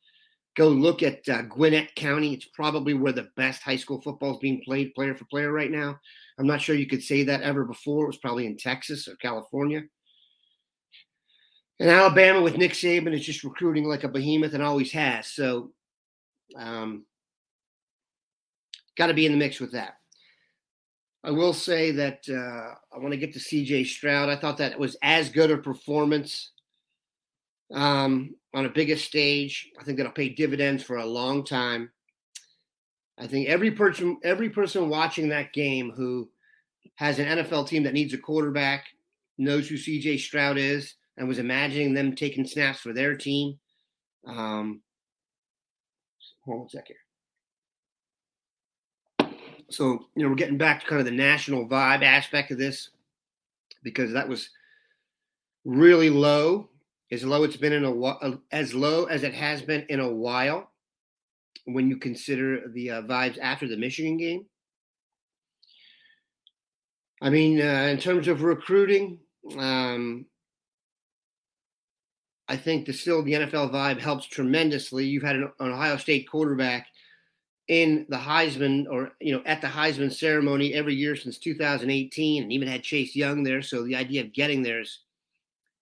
Go 0.56 0.68
look 0.68 1.02
at 1.02 1.28
uh, 1.28 1.42
Gwinnett 1.42 1.94
County. 1.94 2.34
It's 2.34 2.48
probably 2.52 2.94
where 2.94 3.12
the 3.12 3.28
best 3.36 3.62
high 3.62 3.76
school 3.76 4.00
football 4.00 4.32
is 4.32 4.38
being 4.38 4.62
played, 4.64 4.94
player 4.94 5.14
for 5.14 5.24
player, 5.26 5.52
right 5.52 5.70
now. 5.70 6.00
I'm 6.38 6.46
not 6.46 6.60
sure 6.60 6.74
you 6.74 6.86
could 6.86 7.02
say 7.02 7.22
that 7.24 7.42
ever 7.42 7.64
before. 7.64 8.04
It 8.04 8.08
was 8.08 8.16
probably 8.16 8.46
in 8.46 8.56
Texas 8.56 9.06
or 9.06 9.14
California. 9.16 9.82
And 11.78 11.90
Alabama 11.90 12.42
with 12.42 12.56
Nick 12.56 12.72
Saban 12.72 13.14
is 13.14 13.24
just 13.24 13.44
recruiting 13.44 13.84
like 13.84 14.02
a 14.02 14.08
behemoth 14.08 14.54
and 14.54 14.62
always 14.62 14.90
has. 14.92 15.28
So, 15.28 15.70
um, 16.56 17.04
got 18.96 19.08
to 19.08 19.14
be 19.14 19.26
in 19.26 19.32
the 19.32 19.38
mix 19.38 19.60
with 19.60 19.72
that. 19.72 19.97
I 21.24 21.30
will 21.30 21.52
say 21.52 21.90
that 21.92 22.24
uh, 22.28 22.74
I 22.94 22.98
want 22.98 23.10
to 23.10 23.16
get 23.16 23.32
to 23.32 23.38
CJ 23.38 23.86
Stroud. 23.86 24.28
I 24.28 24.36
thought 24.36 24.58
that 24.58 24.78
was 24.78 24.96
as 25.02 25.28
good 25.28 25.50
a 25.50 25.58
performance 25.58 26.52
um, 27.74 28.34
on 28.54 28.66
a 28.66 28.70
bigger 28.70 28.96
stage. 28.96 29.68
I 29.78 29.84
think 29.84 29.98
that'll 29.98 30.12
pay 30.12 30.28
dividends 30.30 30.82
for 30.82 30.96
a 30.96 31.06
long 31.06 31.44
time. 31.44 31.90
I 33.18 33.26
think 33.26 33.48
every 33.48 33.72
person 33.72 34.18
every 34.22 34.48
person 34.48 34.88
watching 34.88 35.28
that 35.30 35.52
game 35.52 35.90
who 35.90 36.30
has 36.94 37.18
an 37.18 37.26
NFL 37.26 37.68
team 37.68 37.82
that 37.82 37.94
needs 37.94 38.14
a 38.14 38.18
quarterback 38.18 38.86
knows 39.38 39.68
who 39.68 39.74
CJ 39.74 40.20
Stroud 40.20 40.56
is 40.56 40.94
and 41.16 41.26
was 41.26 41.40
imagining 41.40 41.94
them 41.94 42.14
taking 42.14 42.46
snaps 42.46 42.78
for 42.78 42.92
their 42.92 43.16
team. 43.16 43.58
Um, 44.24 44.82
hold 46.44 46.60
on 46.60 46.66
a 46.66 46.70
second. 46.70 46.96
So, 49.70 50.06
you 50.14 50.22
know, 50.22 50.30
we're 50.30 50.34
getting 50.34 50.58
back 50.58 50.80
to 50.80 50.86
kind 50.86 51.00
of 51.00 51.04
the 51.04 51.12
national 51.12 51.68
vibe 51.68 52.02
aspect 52.02 52.50
of 52.50 52.58
this 52.58 52.90
because 53.82 54.12
that 54.12 54.28
was 54.28 54.50
really 55.64 56.10
low, 56.10 56.68
as 57.10 57.24
low 57.24 57.44
it's 57.44 57.56
been 57.56 57.72
in 57.72 57.84
a 57.84 57.90
while, 57.90 58.40
as 58.50 58.74
low 58.74 59.04
as 59.04 59.22
it 59.22 59.34
has 59.34 59.60
been 59.62 59.84
in 59.88 60.00
a 60.00 60.10
while 60.10 60.70
when 61.66 61.90
you 61.90 61.98
consider 61.98 62.68
the 62.68 62.90
uh, 62.90 63.02
vibes 63.02 63.38
after 63.38 63.68
the 63.68 63.76
Michigan 63.76 64.16
game. 64.16 64.46
I 67.20 67.30
mean, 67.30 67.60
uh, 67.60 67.88
in 67.90 67.98
terms 67.98 68.28
of 68.28 68.42
recruiting, 68.42 69.18
um, 69.58 70.26
I 72.48 72.56
think 72.56 72.86
the 72.86 72.92
still 72.92 73.22
the 73.22 73.34
NFL 73.34 73.70
vibe 73.72 74.00
helps 74.00 74.26
tremendously. 74.26 75.04
You've 75.04 75.24
had 75.24 75.36
an 75.36 75.52
Ohio 75.60 75.98
State 75.98 76.30
quarterback 76.30 76.86
in 77.68 78.06
the 78.08 78.16
Heisman 78.16 78.86
or 78.90 79.12
you 79.20 79.32
know 79.32 79.42
at 79.44 79.60
the 79.60 79.66
Heisman 79.66 80.12
ceremony 80.12 80.74
every 80.74 80.94
year 80.94 81.14
since 81.16 81.38
2018, 81.38 82.42
and 82.42 82.52
even 82.52 82.68
had 82.68 82.82
Chase 82.82 83.14
Young 83.14 83.42
there. 83.42 83.62
So 83.62 83.84
the 83.84 83.96
idea 83.96 84.22
of 84.22 84.32
getting 84.32 84.62
there 84.62 84.80
is 84.80 85.00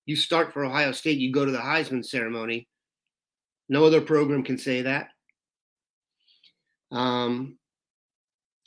you 0.05 0.17
start 0.17 0.53
for 0.53 0.65
Ohio 0.65 0.93
State, 0.93 1.19
you 1.19 1.33
go 1.33 1.45
to 1.45 1.53
the 1.53 1.59
Heisman 1.59 2.05
ceremony. 2.05 2.69
No 3.69 3.85
other 3.85 4.01
program 4.01 4.45
can 4.45 4.59
say 4.59 4.83
that. 4.83 5.09
Um, 6.93 7.59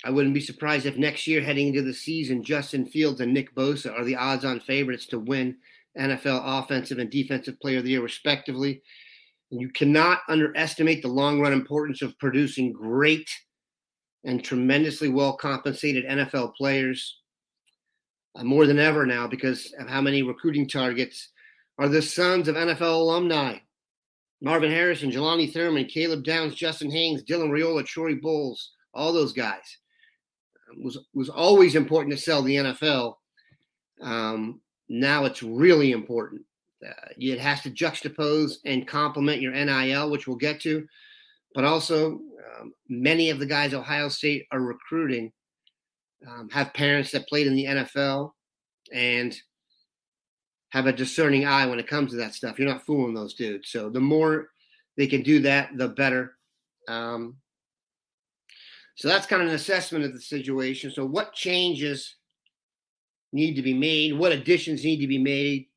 I 0.04 0.12
wouldn't 0.12 0.34
be 0.34 0.42
surprised 0.42 0.86
if 0.86 0.98
next 0.98 1.28
year, 1.28 1.42
heading 1.42 1.68
into 1.68 1.82
the 1.82 1.94
season, 1.94 2.44
Justin 2.44 2.86
Fields 2.86 3.22
and 3.22 3.34
Nick 3.34 3.54
Bosa 3.56 3.92
are 3.92 4.04
the 4.04 4.16
odds 4.16 4.46
on 4.46 4.60
favorites 4.60 5.06
to 5.08 5.20
win 5.20 5.58
NFL 5.98 6.42
Offensive 6.44 7.00
and 7.00 7.10
Defensive 7.10 7.60
Player 7.60 7.80
of 7.80 7.84
the 7.84 7.92
Year, 7.92 8.02
respectively. 8.02 8.82
You 9.52 9.70
cannot 9.70 10.20
underestimate 10.28 11.02
the 11.02 11.08
long 11.08 11.42
run 11.42 11.54
importance 11.54 12.02
of 12.02 12.18
producing 12.20 12.72
great 12.72 13.30
and 14.24 14.44
tremendously 14.44 15.10
well 15.10 15.34
compensated 15.34 16.06
NFL 16.06 16.56
players 16.56 17.20
uh, 18.36 18.44
more 18.44 18.68
than 18.68 18.80
ever 18.80 19.06
now 19.06 19.28
because 19.28 19.74
of 19.80 19.88
how 19.88 20.02
many 20.02 20.22
recruiting 20.22 20.68
targets 20.68 21.30
are 21.78 21.88
the 21.88 22.02
sons 22.02 22.48
of 22.48 22.56
NFL 22.56 23.02
alumni. 23.02 23.58
Marvin 24.42 24.72
Harrison, 24.72 25.12
Jelani 25.12 25.52
Thurman, 25.52 25.86
Caleb 25.86 26.24
Downs, 26.24 26.56
Justin 26.56 26.92
Haynes, 26.92 27.24
Dylan 27.24 27.50
Raiola, 27.50 27.86
Troy 27.86 28.16
Bowles, 28.16 28.72
all 28.94 29.12
those 29.12 29.34
guys. 29.34 29.78
It 30.72 30.84
was 30.84 31.00
was 31.14 31.30
always 31.30 31.76
important 31.76 32.16
to 32.16 32.22
sell 32.22 32.44
the 32.44 32.56
NFL. 32.56 33.16
Um, 34.02 34.62
now 34.88 35.26
it's 35.26 35.44
really 35.44 35.92
important. 35.92 36.42
Uh, 36.86 37.10
it 37.18 37.40
has 37.40 37.62
to 37.62 37.72
juxtapose 37.72 38.54
and 38.66 38.88
complement 38.88 39.42
your 39.42 39.52
NIL, 39.52 40.10
which 40.10 40.28
we'll 40.28 40.38
get 40.38 40.62
to, 40.62 40.88
but 41.54 41.66
also 41.66 42.20
um, 42.60 42.74
many 42.88 43.30
of 43.30 43.40
the 43.40 43.46
guys 43.46 43.74
Ohio 43.74 44.10
State 44.10 44.46
are 44.52 44.62
recruiting 44.62 45.32
um, 46.28 46.50
have 46.50 46.74
parents 46.74 47.12
that 47.12 47.28
played 47.28 47.48
in 47.48 47.56
the 47.56 47.66
NFL 47.66 48.32
and 48.94 49.36
have 50.70 50.86
a 50.86 50.94
discerning 50.94 51.46
eye 51.46 51.66
when 51.66 51.80
it 51.80 51.88
comes 51.88 52.12
to 52.12 52.18
that 52.18 52.34
stuff. 52.34 52.60
You're 52.60 52.68
not 52.68 52.86
fooling 52.86 53.14
those 53.14 53.34
dudes. 53.34 53.72
So 53.72 53.90
the 53.90 54.00
more 54.00 54.50
they 54.98 55.08
can 55.08 55.24
do 55.24 55.40
that, 55.42 55.70
the 55.76 55.88
better. 55.88 56.36
Um, 56.88 57.38
so 58.96 59.08
that's 59.08 59.26
kind 59.26 59.42
of 59.42 59.48
an 59.48 59.56
assessment 59.56 60.06
of 60.06 60.14
the 60.14 60.20
situation. 60.20 60.92
So 60.92 61.06
what 61.06 61.34
changes 61.34 62.16
need 63.32 63.56
to 63.56 63.62
be 63.62 63.74
made? 63.74 64.14
What 64.14 64.32
additions 64.32 64.84
need 64.84 65.00
to 65.00 65.08
be 65.08 65.18
made? 65.18 65.68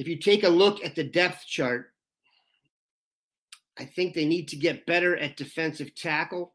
If 0.00 0.08
you 0.08 0.16
take 0.16 0.44
a 0.44 0.48
look 0.48 0.82
at 0.82 0.94
the 0.94 1.04
depth 1.04 1.44
chart, 1.46 1.92
I 3.78 3.84
think 3.84 4.14
they 4.14 4.24
need 4.24 4.48
to 4.48 4.56
get 4.56 4.86
better 4.86 5.14
at 5.18 5.36
defensive 5.36 5.94
tackle. 5.94 6.54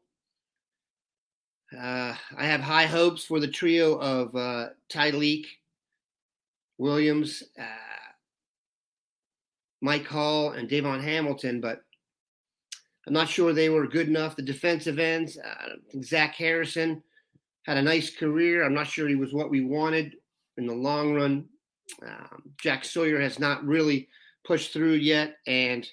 Uh, 1.72 2.16
I 2.36 2.44
have 2.44 2.60
high 2.60 2.86
hopes 2.86 3.24
for 3.24 3.38
the 3.38 3.46
trio 3.46 4.00
of 4.00 4.34
uh, 4.34 4.70
Tyleik, 4.92 5.46
Williams, 6.78 7.44
uh, 7.56 8.10
Mike 9.80 10.08
Hall, 10.08 10.50
and 10.50 10.68
Davon 10.68 10.98
Hamilton, 10.98 11.60
but 11.60 11.82
I'm 13.06 13.12
not 13.12 13.28
sure 13.28 13.52
they 13.52 13.68
were 13.68 13.86
good 13.86 14.08
enough. 14.08 14.34
The 14.34 14.42
defensive 14.42 14.98
ends, 14.98 15.38
uh, 15.38 16.02
Zach 16.02 16.34
Harrison 16.34 17.00
had 17.64 17.76
a 17.76 17.82
nice 17.82 18.10
career. 18.10 18.64
I'm 18.64 18.74
not 18.74 18.88
sure 18.88 19.06
he 19.06 19.14
was 19.14 19.32
what 19.32 19.50
we 19.50 19.60
wanted 19.60 20.16
in 20.56 20.66
the 20.66 20.74
long 20.74 21.14
run. 21.14 21.48
Um, 22.02 22.42
Jack 22.60 22.84
Sawyer 22.84 23.20
has 23.20 23.38
not 23.38 23.64
really 23.64 24.08
pushed 24.44 24.72
through 24.72 24.94
yet, 24.94 25.36
and 25.46 25.86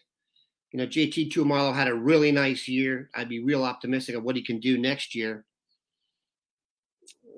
you 0.71 0.79
know 0.79 0.87
JT 0.87 1.31
Tuimoloau 1.31 1.73
had 1.73 1.87
a 1.87 1.95
really 1.95 2.31
nice 2.31 2.67
year. 2.67 3.09
I'd 3.15 3.29
be 3.29 3.43
real 3.43 3.63
optimistic 3.63 4.15
of 4.15 4.23
what 4.23 4.35
he 4.35 4.43
can 4.43 4.59
do 4.59 4.77
next 4.77 5.15
year. 5.15 5.45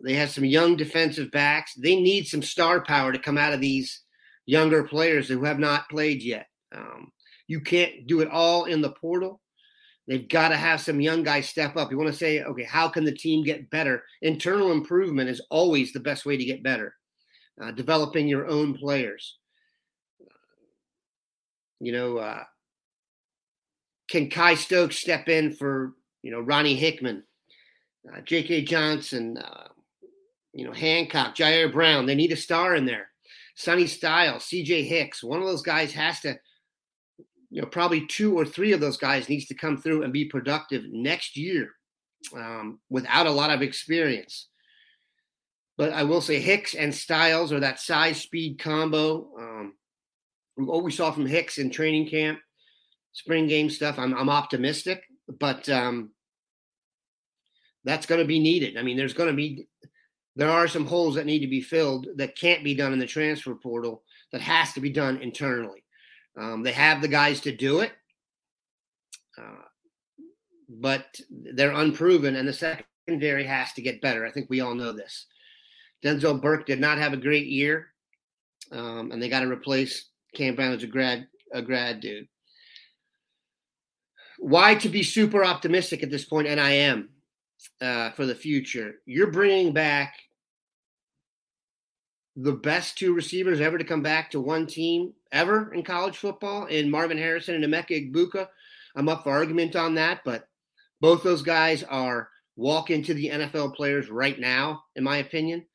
They 0.04 0.14
have 0.14 0.30
some 0.30 0.46
young 0.46 0.76
defensive 0.76 1.32
backs. 1.32 1.74
They 1.74 1.96
need 1.96 2.28
some 2.28 2.42
star 2.42 2.82
power 2.82 3.12
to 3.12 3.20
come 3.20 3.38
out 3.38 3.54
of 3.54 3.62
these 3.62 4.02
younger 4.46 4.84
players 4.84 5.28
who 5.28 5.44
have 5.44 5.60
not 5.60 5.90
played 5.90 6.22
yet. 6.22 6.48
Um, 6.76 7.12
you 7.48 7.62
can't 7.62 8.08
do 8.08 8.22
it 8.22 8.30
all 8.30 8.66
in 8.66 8.82
the 8.82 8.92
portal. 8.92 9.42
They've 10.08 10.28
got 10.28 10.50
to 10.50 10.58
have 10.58 10.82
some 10.82 11.02
young 11.02 11.24
guys 11.24 11.50
step 11.50 11.76
up. 11.78 11.90
You 11.90 11.98
want 11.98 12.12
to 12.12 12.18
say, 12.18 12.44
okay, 12.44 12.64
how 12.64 12.88
can 12.88 13.06
the 13.06 13.16
team 13.16 13.44
get 13.44 13.70
better? 13.72 14.04
Internal 14.22 14.72
improvement 14.72 15.30
is 15.30 15.42
always 15.50 15.94
the 15.94 16.00
best 16.00 16.26
way 16.26 16.38
to 16.38 16.46
get 16.46 16.62
better. 16.62 16.94
Uh, 17.62 17.72
developing 17.72 18.28
your 18.28 18.48
own 18.48 18.74
players. 18.74 19.38
You 21.80 21.92
know, 21.92 22.18
uh, 22.18 22.44
can 24.10 24.30
Kye 24.30 24.56
Stokes 24.56 24.98
step 24.98 25.30
in 25.30 25.54
for 25.54 25.94
you 26.22 26.32
know 26.32 26.40
Ronnie 26.40 26.76
Hickman 26.76 27.24
uh, 28.14 28.22
J.K. 28.22 28.64
Johnson, 28.64 29.38
uh, 29.38 29.68
you 30.54 30.66
know, 30.66 30.74
Hancock, 30.74 31.36
Ji'Ayir 31.36 31.72
Brown. 31.72 32.06
They 32.06 32.16
need 32.16 32.32
a 32.32 32.38
star 32.38 32.76
in 32.76 32.86
there. 32.86 33.10
Sonny 33.56 33.88
Styles, 33.88 34.46
C.J. 34.46 34.84
Hicks. 34.84 35.24
One 35.24 35.40
of 35.40 35.48
those 35.48 35.62
guys 35.62 35.94
has 35.94 36.20
to, 36.22 36.38
you 37.50 37.62
know, 37.62 37.68
probably 37.68 38.06
two 38.06 38.38
or 38.38 38.46
three 38.46 38.74
of 38.74 38.80
those 38.80 38.98
guys 38.98 39.30
needs 39.30 39.46
to 39.48 39.54
come 39.54 39.78
through 39.78 40.04
and 40.04 40.12
be 40.12 40.26
productive 40.26 40.84
next 40.90 41.38
year 41.38 41.70
um, 42.36 42.80
without 42.90 43.28
a 43.28 43.32
lot 43.32 43.50
of 43.50 43.62
experience. 43.62 44.50
But 45.78 45.92
I 45.94 46.04
will 46.04 46.22
say 46.22 46.40
Hicks 46.40 46.74
and 46.74 46.94
Styles 46.94 47.52
are 47.52 47.60
that 47.60 47.80
size 47.80 48.22
speed 48.22 48.60
combo. 48.60 49.30
Um, 49.38 49.74
what 50.56 50.84
we 50.84 50.92
saw 50.92 51.12
from 51.12 51.26
Hicks 51.26 51.58
in 51.58 51.70
training 51.70 52.08
camp, 52.08 52.40
spring 53.12 53.48
game 53.48 53.70
stuff, 53.70 54.00
I'm, 54.00 54.14
I'm 54.14 54.30
optimistic, 54.30 55.04
but 55.40 55.68
um, 55.68 56.12
that's 57.84 58.06
going 58.06 58.22
to 58.22 58.28
be 58.28 58.40
needed. 58.40 58.78
I 58.78 58.84
mean, 58.84 58.96
there's 58.96 59.14
going 59.14 59.30
to 59.30 59.36
be 59.36 59.68
there 60.36 60.50
are 60.50 60.68
some 60.68 60.86
holes 60.86 61.16
that 61.16 61.26
need 61.26 61.40
to 61.40 61.48
be 61.48 61.62
filled 61.62 62.08
that 62.18 62.38
can't 62.38 62.64
be 62.64 62.76
done 62.76 62.92
in 62.92 63.00
the 63.00 63.06
transfer 63.06 63.56
portal 63.56 64.04
that 64.32 64.42
has 64.42 64.74
to 64.74 64.82
be 64.82 64.90
done 64.90 65.22
internally. 65.22 65.84
Um, 66.38 66.64
they 66.64 66.74
have 66.74 67.02
the 67.02 67.08
guys 67.08 67.40
to 67.42 67.56
do 67.56 67.80
it, 67.80 67.94
uh, 69.38 69.64
but 70.68 71.06
they're 71.30 71.72
unproven, 71.72 72.36
and 72.36 72.48
the 72.48 72.54
secondary 73.08 73.46
has 73.46 73.72
to 73.74 73.82
get 73.82 74.02
better. 74.02 74.26
I 74.26 74.32
think 74.32 74.50
we 74.50 74.60
all 74.60 74.76
know 74.76 74.92
this. 74.92 75.26
Denzel 76.06 76.40
Burke 76.40 76.68
did 76.68 76.80
not 76.80 77.00
have 77.00 77.14
a 77.14 77.18
great 77.18 77.48
year, 77.48 77.88
um, 78.72 79.12
and 79.12 79.22
they 79.22 79.28
got 79.28 79.40
to 79.40 79.52
replace 79.52 80.10
Cam 80.36 80.56
Brown 80.56 80.74
as 80.74 80.84
a 80.84 80.88
grad 80.88 81.28
a 81.52 81.62
grad 81.62 82.00
dude. 82.00 82.28
Why 84.38 84.76
to 84.76 84.90
be 84.90 85.02
super 85.02 85.44
optimistic 85.44 86.04
at 86.04 86.12
this 86.12 86.26
point, 86.26 86.48
and 86.48 86.60
I 86.60 86.72
am 86.72 87.10
uh, 87.82 88.12
for 88.12 88.26
the 88.26 88.36
future. 88.36 88.96
You're 89.06 89.32
bringing 89.32 89.74
back 89.74 90.14
the 92.36 92.52
best 92.52 92.98
two 92.98 93.14
receivers 93.14 93.62
ever 93.62 93.78
to 93.78 93.84
come 93.84 94.04
back 94.04 94.30
to 94.32 94.42
one 94.42 94.68
team 94.68 95.14
ever 95.32 95.74
in 95.74 95.84
college 95.84 96.18
football 96.18 96.66
in 96.66 96.92
Marvin 96.92 97.18
Harrison 97.18 97.56
and 97.56 97.64
Emeka 97.64 98.12
Egbuka. 98.12 98.48
I'm 98.96 99.10
up 99.10 99.24
for 99.24 99.32
argument 99.32 99.76
on 99.76 99.96
that, 99.96 100.22
but 100.26 100.48
both 101.02 101.24
those 101.24 101.42
guys 101.42 101.84
are 101.84 102.30
walk 102.58 102.90
into 102.90 103.14
the 103.14 103.30
NFL 103.30 103.76
players 103.76 104.10
right 104.10 104.40
now, 104.40 104.84
in 104.96 105.04
my 105.04 105.18
opinion, 105.18 105.66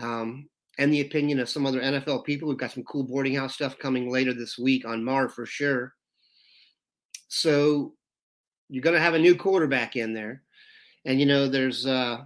um, 0.00 0.48
and 0.78 0.92
the 0.92 1.00
opinion 1.00 1.40
of 1.40 1.48
some 1.48 1.66
other 1.66 1.80
NFL 1.80 2.24
people. 2.24 2.48
We've 2.48 2.58
got 2.58 2.72
some 2.72 2.84
cool 2.84 3.04
boarding 3.04 3.34
house 3.34 3.54
stuff 3.54 3.78
coming 3.78 4.10
later 4.10 4.32
this 4.32 4.58
week 4.58 4.84
on 4.84 5.04
Mar 5.04 5.28
for 5.28 5.46
sure. 5.46 5.94
So 7.28 7.94
you're 8.68 8.82
going 8.82 8.94
to 8.94 9.00
have 9.00 9.14
a 9.14 9.18
new 9.18 9.34
quarterback 9.34 9.96
in 9.96 10.14
there, 10.14 10.42
and 11.04 11.20
you 11.20 11.26
know 11.26 11.48
there's 11.48 11.86
uh, 11.86 12.18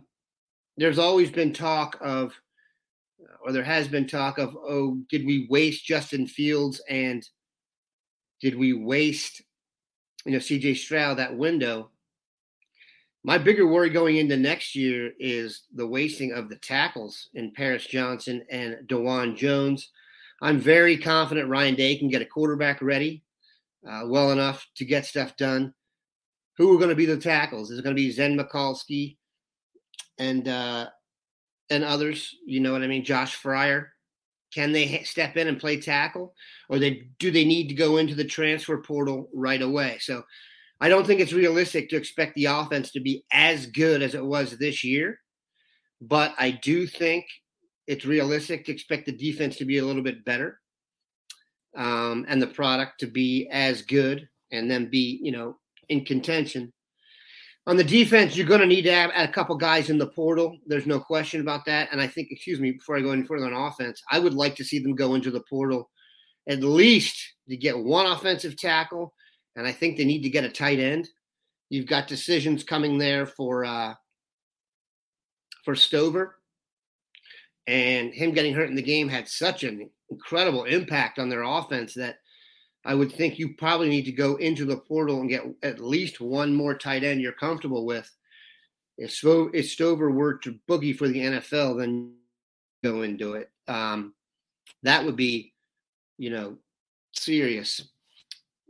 there's 0.76 0.99
always 0.99 1.31
been 1.31 1.52
talk 1.52 1.99
of 2.00 2.33
or 3.45 3.52
there 3.52 3.64
has 3.64 3.88
been 3.88 4.07
talk 4.07 4.38
of, 4.38 4.57
oh, 4.57 4.99
did 5.11 5.26
we 5.26 5.47
waste 5.50 5.85
Justin 5.85 6.26
Fields 6.26 6.81
and 6.88 7.26
did 8.40 8.57
we 8.57 8.73
waste, 8.73 9.42
you 10.25 10.33
know, 10.33 10.38
CJ 10.38 10.76
Stroud 10.76 11.19
that 11.19 11.37
window? 11.37 11.90
My 13.25 13.38
bigger 13.38 13.67
worry 13.67 13.91
going 13.91 14.17
into 14.17 14.37
next 14.37 14.75
year 14.75 15.12
is 15.19 15.62
the 15.75 15.87
wasting 15.87 16.33
of 16.33 16.49
the 16.49 16.57
tackles 16.57 17.29
in 17.35 17.52
Paris 17.52 17.87
Johnson 17.87 18.45
and 18.50 18.79
Dawand 18.88 19.37
Jones. 19.37 19.91
I'm 20.41 20.59
very 20.59 20.97
confident 20.97 21.49
Ryan 21.49 21.76
Day 21.76 21.97
can 21.97 22.09
get 22.09 22.23
a 22.23 22.26
quarterback 22.26 22.83
ready 22.83 23.23
uh, 23.88 24.02
well 24.07 24.33
enough 24.33 24.67
to 24.76 24.85
get 24.85 25.07
stuff 25.07 25.37
done. 25.37 25.73
Who 26.59 26.75
are 26.75 26.79
going 26.79 26.91
to 26.91 26.97
be 26.97 27.07
the 27.07 27.17
tackles? 27.17 27.71
Is 27.71 27.79
it 27.79 27.83
going 27.83 27.97
to 27.97 28.02
be 28.02 28.11
Zen 28.11 28.37
Michalski 28.37 29.17
and 30.19 30.49
uh, 30.49 30.87
and 31.71 31.85
others. 31.85 32.35
You 32.47 32.61
know 32.61 32.73
what 32.73 32.83
I 32.83 32.87
mean? 32.87 33.05
Josh 33.05 33.41
Fryar. 33.41 33.88
Can 34.54 34.73
they 34.73 35.02
step 35.04 35.39
in 35.39 35.49
and 35.49 35.58
play 35.58 35.80
tackle, 35.80 36.35
or 36.69 36.78
they 36.78 37.08
do 37.19 37.30
they 37.30 37.45
need 37.47 37.69
to 37.69 37.75
go 37.75 37.97
into 37.97 38.15
the 38.15 38.25
transfer 38.25 38.76
portal 38.82 39.30
right 39.32 39.63
away? 39.63 39.97
So, 39.99 40.25
I 40.82 40.88
don't 40.88 41.06
think 41.06 41.21
it's 41.21 41.32
realistic 41.32 41.88
to 41.88 41.97
expect 41.97 42.34
the 42.34 42.47
offense 42.47 42.90
to 42.92 43.00
be 43.00 43.25
as 43.32 43.66
good 43.66 44.02
as 44.02 44.14
it 44.14 44.25
was 44.25 44.58
this 44.58 44.84
year, 44.84 45.18
but 46.00 46.34
I 46.38 46.50
do 46.50 46.86
think 46.86 47.25
it's 47.86 48.04
realistic 48.04 48.66
to 48.66 48.73
expect 48.73 49.06
the 49.06 49.16
defense 49.16 49.56
to 49.56 49.64
be 49.64 49.78
a 49.78 49.84
little 49.84 50.02
bit 50.02 50.25
better, 50.25 50.60
um, 51.76 52.26
and 52.28 52.42
the 52.42 52.49
product 52.49 53.00
to 53.00 53.06
be 53.06 53.49
as 53.50 53.82
good, 53.82 54.28
and 54.50 54.71
then 54.71 54.90
be 54.90 55.18
you 55.23 55.32
know 55.32 55.56
in 55.88 56.04
contention 56.04 56.73
on 57.66 57.76
the 57.76 57.84
defense, 57.84 58.36
you're 58.36 58.47
going 58.47 58.60
to 58.60 58.66
need 58.66 58.82
to 58.82 58.92
have 58.92 59.12
a 59.14 59.28
couple 59.28 59.56
guys 59.56 59.88
in 59.88 59.99
the 59.99 60.08
portal. 60.08 60.58
There's 60.66 60.86
no 60.86 60.99
question 60.99 61.40
about 61.40 61.64
that. 61.66 61.88
And 61.92 62.00
I 62.00 62.08
think, 62.08 62.28
excuse 62.30 62.58
me, 62.58 62.73
before 62.73 62.97
I 62.97 63.02
go 63.02 63.12
any 63.12 63.23
further 63.23 63.47
on 63.47 63.52
offense, 63.52 64.02
I 64.10 64.18
would 64.18 64.34
like 64.34 64.56
to 64.56 64.64
see 64.64 64.80
them 64.80 64.97
go 64.97 65.14
into 65.14 65.30
the 65.30 65.45
portal 65.49 65.88
at 66.49 66.60
least 66.60 67.16
to 67.49 67.56
get 67.56 67.78
one 67.78 68.06
offensive 68.06 68.56
tackle. 68.56 69.14
And 69.56 69.67
I 69.67 69.73
think 69.73 69.97
they 69.97 70.04
need 70.04 70.23
to 70.23 70.30
get 70.30 70.45
a 70.45 70.49
tight 70.49 70.78
end. 70.78 71.08
You've 71.69 71.86
got 71.86 72.08
decisions 72.08 72.65
coming 72.65 72.99
there 72.99 73.26
for 73.26 73.65
uh, 73.65 73.95
for 75.65 75.75
Stover, 75.75 76.38
and 77.67 78.12
him 78.12 78.32
getting 78.32 78.54
hurt 78.54 78.69
in 78.69 78.75
the 78.75 78.82
game 78.82 79.08
had 79.08 79.28
such 79.28 79.62
an 79.62 79.88
incredible 80.10 80.65
impact 80.65 81.19
on 81.19 81.28
their 81.28 81.43
offense 81.43 81.95
that 81.95 82.17
I 82.84 82.95
would 82.95 83.12
think 83.12 83.38
you 83.38 83.54
probably 83.54 83.88
need 83.88 84.04
to 84.06 84.12
go 84.12 84.36
into 84.36 84.65
the 84.65 84.76
portal 84.76 85.21
and 85.21 85.28
get 85.28 85.45
at 85.62 85.80
least 85.80 86.21
one 86.21 86.54
more 86.54 86.76
tight 86.76 87.04
end 87.04 87.21
you're 87.21 87.32
comfortable 87.32 87.86
with. 87.86 88.10
If, 88.99 89.19
if 89.25 89.71
Stover 89.71 90.10
were 90.10 90.34
to 90.38 90.58
boogie 90.69 90.97
for 90.97 91.08
the 91.08 91.21
NFL, 91.21 91.78
then 91.78 92.15
go 92.82 93.02
and 93.02 93.19
do 93.19 93.34
it. 93.34 93.50
Um, 93.69 94.15
that 94.82 95.04
would 95.04 95.17
be, 95.17 95.54
you 96.19 96.30
know, 96.30 96.58
serious. 97.12 97.92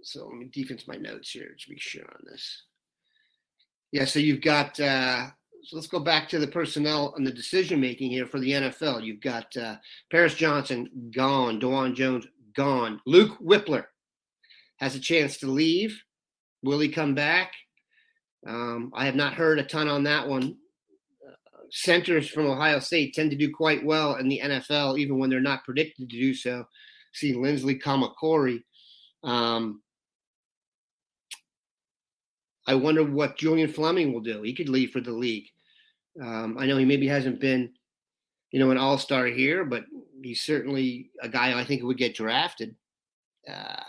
So 0.03 0.27
let 0.27 0.37
me 0.37 0.49
defense 0.53 0.87
my 0.89 0.97
notes 0.97 1.31
here 1.31 1.55
to 1.59 1.71
be 1.71 1.79
sure 1.79 2.05
on 2.05 2.25
this. 2.31 2.65
Yeah, 3.93 4.05
so 4.05 4.19
you've 4.19 4.41
got. 4.41 4.79
Uh, 4.81 5.29
so 5.65 5.77
let's 5.77 5.87
go 5.87 6.01
back 6.01 6.29
to 6.29 6.41
the 6.41 6.49
personnel 6.49 7.15
and 7.17 7.25
the 7.25 7.33
decision 7.33 7.81
making 7.81 8.11
here 8.11 8.27
for 8.27 8.41
the 8.41 8.51
NFL. 8.51 9.05
You've 9.05 9.21
got 9.21 9.57
uh, 9.57 9.77
Paris 10.11 10.35
Johnson 10.35 11.11
gone, 11.15 11.61
Dawand 11.61 11.95
Jones 11.95 12.27
gone, 12.57 13.01
Luke 13.07 13.39
Wypler 13.41 13.85
has 14.79 14.97
a 14.97 15.01
chance 15.01 15.39
to 15.39 15.47
leave. 15.47 16.03
Will 16.63 16.81
he 16.81 16.89
come 16.89 17.15
back? 17.15 17.53
Um, 18.47 18.91
I 18.95 19.05
have 19.05 19.15
not 19.15 19.35
heard 19.35 19.61
a 19.61 19.65
ton 19.65 19.87
on 19.89 20.03
that 20.05 20.27
one. 20.27 20.57
Uh, 21.25 21.35
centers 21.71 22.29
from 22.29 22.47
Ohio 22.47 22.81
State 22.81 23.15
tend 23.15 23.31
to 23.31 23.37
do 23.37 23.53
quite 23.53 23.85
well 23.85 24.17
in 24.17 24.29
the 24.29 24.41
NFL, 24.43 24.99
even 24.99 25.19
when 25.19 25.31
they're 25.31 25.41
not 25.41 25.65
predicted 25.65 26.11
to 26.11 26.19
do 26.19 26.35
so. 26.35 26.65
See 27.15 27.35
Lindsley 27.35 27.79
Kamiokore. 27.79 28.63
Um, 29.23 29.83
I 32.67 32.75
wonder 32.75 33.05
what 33.05 33.37
Julian 33.37 33.73
Fleming 33.73 34.13
will 34.13 34.21
do. 34.21 34.43
He 34.43 34.55
could 34.55 34.69
leave 34.69 34.91
for 34.91 35.01
the 35.01 35.13
league. 35.13 35.47
Um, 36.21 36.57
I 36.59 36.67
know 36.67 36.77
he 36.77 36.85
maybe 36.85 37.09
hasn't 37.09 37.41
been, 37.41 37.73
you 38.51 38.61
know, 38.61 38.71
an 38.71 38.79
all 38.79 38.99
star 38.99 39.27
here, 39.27 39.65
but 39.65 39.85
he's 40.23 40.43
certainly 40.43 41.11
a 41.21 41.29
guy 41.29 41.59
I 41.59 41.65
think 41.65 41.83
would 41.83 41.97
get 41.97 42.15
drafted. 42.15 42.77
Uh, 43.49 43.83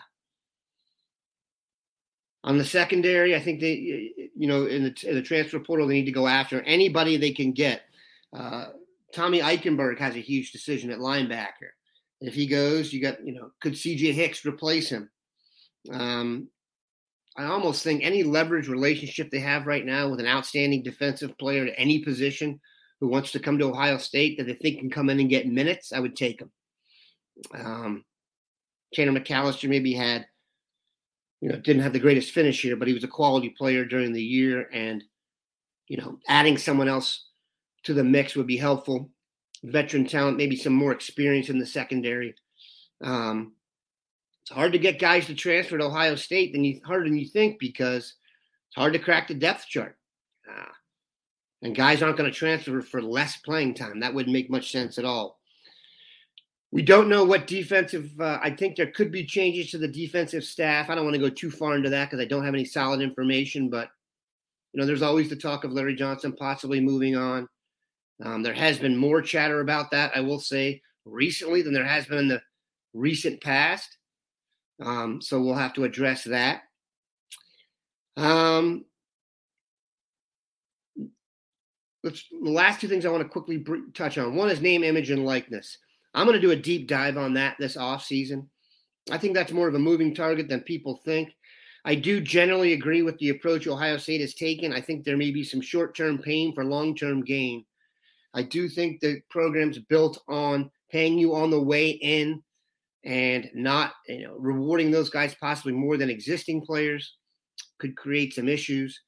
on 2.43 2.57
the 2.57 2.65
secondary, 2.65 3.36
I 3.36 3.39
think 3.39 3.62
they, 3.62 4.12
you 4.36 4.47
know, 4.47 4.65
in 4.65 4.83
the, 4.83 5.09
in 5.09 5.15
the 5.15 5.21
transfer 5.21 5.59
portal, 5.59 5.88
they 5.88 5.93
need 5.93 6.05
to 6.05 6.12
go 6.12 6.27
after 6.27 6.62
anybody 6.63 7.15
they 7.15 7.31
can 7.31 7.51
get. 7.51 7.83
Uh, 8.36 8.67
Tommy 9.13 9.39
Eichenberg 9.39 9.99
has 9.99 10.15
a 10.15 10.19
huge 10.19 10.51
decision 10.51 10.89
at 10.89 10.99
linebacker. 10.99 11.71
If 12.19 12.33
he 12.33 12.47
goes, 12.47 12.91
you 12.91 13.01
got, 13.01 13.25
you 13.25 13.33
know, 13.33 13.51
could 13.62 13.73
CJ 13.73 14.13
Hicks 14.13 14.45
replace 14.45 14.89
him? 14.89 15.09
Um, 15.91 16.49
I 17.38 17.46
almost 17.46 17.84
think 17.84 18.04
any 18.04 18.24
leverage 18.24 18.67
relationship 18.67 19.32
they 19.32 19.39
have 19.39 19.65
right 19.65 19.86
now 19.86 20.10
with 20.10 20.19
an 20.19 20.28
outstanding 20.28 20.84
defensive 20.84 21.38
player 21.38 21.65
at 21.65 21.74
any 21.78 22.00
position 22.00 22.60
who 23.00 23.08
wants 23.08 23.32
to 23.32 23.39
come 23.39 23.58
to 23.58 23.69
Ohio 23.69 23.98
State 23.98 24.38
that 24.38 24.46
they 24.46 24.54
think 24.54 24.80
can 24.80 24.89
come 24.89 25.10
in 25.10 25.19
and 25.19 25.30
get 25.30 25.48
minutes, 25.48 25.91
I 25.91 26.00
would 26.00 26.15
take 26.15 26.41
him. 26.41 26.52
Um, 27.54 28.06
Tanner 28.93 29.19
McCalister 29.19 29.67
maybe 29.67 29.93
had 29.93 30.28
you 31.43 31.50
know, 31.50 31.58
didn't 31.58 31.82
have 31.82 31.91
the 31.91 32.00
greatest 32.00 32.32
finish 32.32 32.62
here, 32.62 32.78
but 32.78 32.88
he 32.88 32.93
was 32.93 33.04
a 33.04 33.08
quality 33.10 33.50
player 33.50 33.84
during 33.84 34.13
the 34.13 34.24
year. 34.24 34.69
And, 34.72 35.04
you 35.89 35.98
know, 35.98 36.17
adding 36.30 36.58
someone 36.58 36.88
else 36.88 37.28
to 37.84 37.93
the 37.93 38.02
mix 38.02 38.38
would 38.38 38.48
be 38.48 38.56
helpful. 38.56 39.10
Veteran 39.62 40.06
talent, 40.08 40.38
maybe 40.38 40.56
some 40.56 40.72
more 40.72 40.93
experience 40.93 41.50
in 41.50 41.60
the 41.60 41.65
secondary. 41.65 42.34
Um, 43.04 43.56
it's 44.43 44.51
hard 44.51 44.73
to 44.73 44.79
get 44.79 44.99
guys 44.99 45.25
to 45.27 45.36
transfer 45.36 45.77
to 45.77 45.86
Ohio 45.86 46.15
State 46.15 46.51
than 46.51 46.65
you 46.65 46.82
harder 46.86 47.06
than 47.06 47.17
you 47.17 47.27
think 47.27 47.60
because 47.60 48.15
it's 48.67 48.75
hard 48.75 48.91
to 48.93 48.99
crack 48.99 49.27
the 49.29 49.34
depth 49.34 49.67
chart. 49.67 49.97
Uh, 50.49 50.65
and 51.62 51.75
guys 51.75 52.03
aren't 52.03 52.17
going 52.17 52.29
to 52.29 52.38
transfer 52.38 52.82
for 52.82 53.01
less 53.01 53.38
playing 53.38 53.73
time. 53.73 54.01
That 54.01 54.13
wouldn't 54.13 54.34
make 54.34 54.49
much 54.49 54.71
sense 54.71 54.97
at 54.97 55.06
all. 55.06 55.39
We 56.71 56.82
don't 56.82 57.08
know 57.08 57.23
what 57.23 57.47
defensive. 57.47 58.19
Uh, 58.19 58.39
I 58.41 58.49
think 58.49 58.75
there 58.75 58.91
could 58.91 59.12
be 59.12 59.25
changes 59.25 59.71
to 59.71 59.77
the 59.77 59.88
defensive 59.88 60.43
staff. 60.43 60.89
I 60.89 60.95
don't 60.95 61.06
want 61.06 61.13
to 61.13 61.21
go 61.21 61.29
too 61.29 61.51
far 61.51 61.75
into 61.75 61.89
that 61.91 62.10
because 62.10 62.21
I 62.21 62.27
don't 62.27 62.43
have 62.43 62.53
any 62.53 62.65
solid 62.65 62.99
information. 62.99 63.69
But 63.69 63.89
you 64.73 64.82
know, 64.82 64.86
there's 64.86 65.03
always 65.03 65.29
the 65.29 65.36
talk 65.38 65.63
of 65.63 65.71
Larry 65.71 65.95
Johnson 65.95 66.34
possibly 66.34 66.82
moving 66.82 67.15
on. 67.15 67.47
Um, 68.21 68.43
there 68.43 68.53
has 68.53 68.77
been 68.77 68.97
more 68.97 69.21
chatter 69.21 69.62
about 69.62 69.91
that, 69.91 70.12
I 70.15 70.19
will 70.19 70.39
say, 70.39 70.82
recently 71.06 71.62
than 71.62 71.73
there 71.73 71.86
has 71.86 72.08
been 72.08 72.17
in 72.17 72.27
the 72.27 72.41
recent 72.93 73.39
past. 73.41 73.97
Um, 74.81 75.21
so 75.21 75.41
we'll 75.41 75.55
have 75.55 75.73
to 75.73 75.83
address 75.83 76.23
that. 76.25 76.63
Um, 78.17 78.86
the 82.03 82.13
last 82.41 82.81
two 82.81 82.88
things 82.88 83.05
I 83.05 83.09
want 83.09 83.23
to 83.23 83.29
quickly 83.29 83.57
br- 83.57 83.89
touch 83.93 84.17
on. 84.17 84.36
One 84.36 84.49
is 84.49 84.62
name, 84.62 84.83
image, 84.83 85.09
and 85.09 85.25
likeness. 85.25 85.77
I'm 86.13 86.27
going 86.27 86.39
to 86.39 86.45
do 86.45 86.51
a 86.51 86.55
deep 86.55 86.88
dive 86.88 87.17
on 87.17 87.33
that 87.36 87.55
this 87.59 87.77
off 87.77 88.03
season. 88.03 88.49
I 89.12 89.17
think 89.17 89.33
that's 89.33 89.51
more 89.51 89.67
of 89.67 89.75
a 89.75 89.79
moving 89.79 90.13
target 90.13 90.47
than 90.47 90.62
people 90.62 91.01
think. 91.05 91.33
I 91.86 91.95
do 91.95 92.21
generally 92.21 92.73
agree 92.73 93.01
with 93.01 93.17
the 93.17 93.29
approach 93.29 93.67
Ohio 93.67 93.97
State 93.97 94.21
has 94.21 94.33
taken. 94.33 94.71
I 94.71 94.79
think 94.79 95.03
there 95.03 95.17
may 95.17 95.31
be 95.31 95.43
some 95.43 95.62
short 95.62 95.95
term 95.95 96.17
pain 96.17 96.53
for 96.53 96.63
long 96.63 96.95
term 96.95 97.23
gain. 97.23 97.65
I 98.33 98.43
do 98.43 98.69
think 98.69 98.99
the 98.99 99.21
program's 99.29 99.79
built 99.79 100.21
on 100.27 100.71
paying 100.91 101.17
you 101.17 101.36
on 101.36 101.51
the 101.51 101.62
way 101.62 101.89
in 101.89 102.41
and 103.06 103.50
not 103.54 103.94
you 104.08 104.24
know 104.24 104.36
rewarding 104.38 104.92
those 104.92 105.10
guys 105.10 105.36
possibly 105.39 105.74
more 105.74 105.98
than 105.98 106.10
existing 106.10 106.62
players 106.66 107.16
could 107.80 107.98
create 107.98 108.34
some 108.34 108.48
issues 108.48 109.02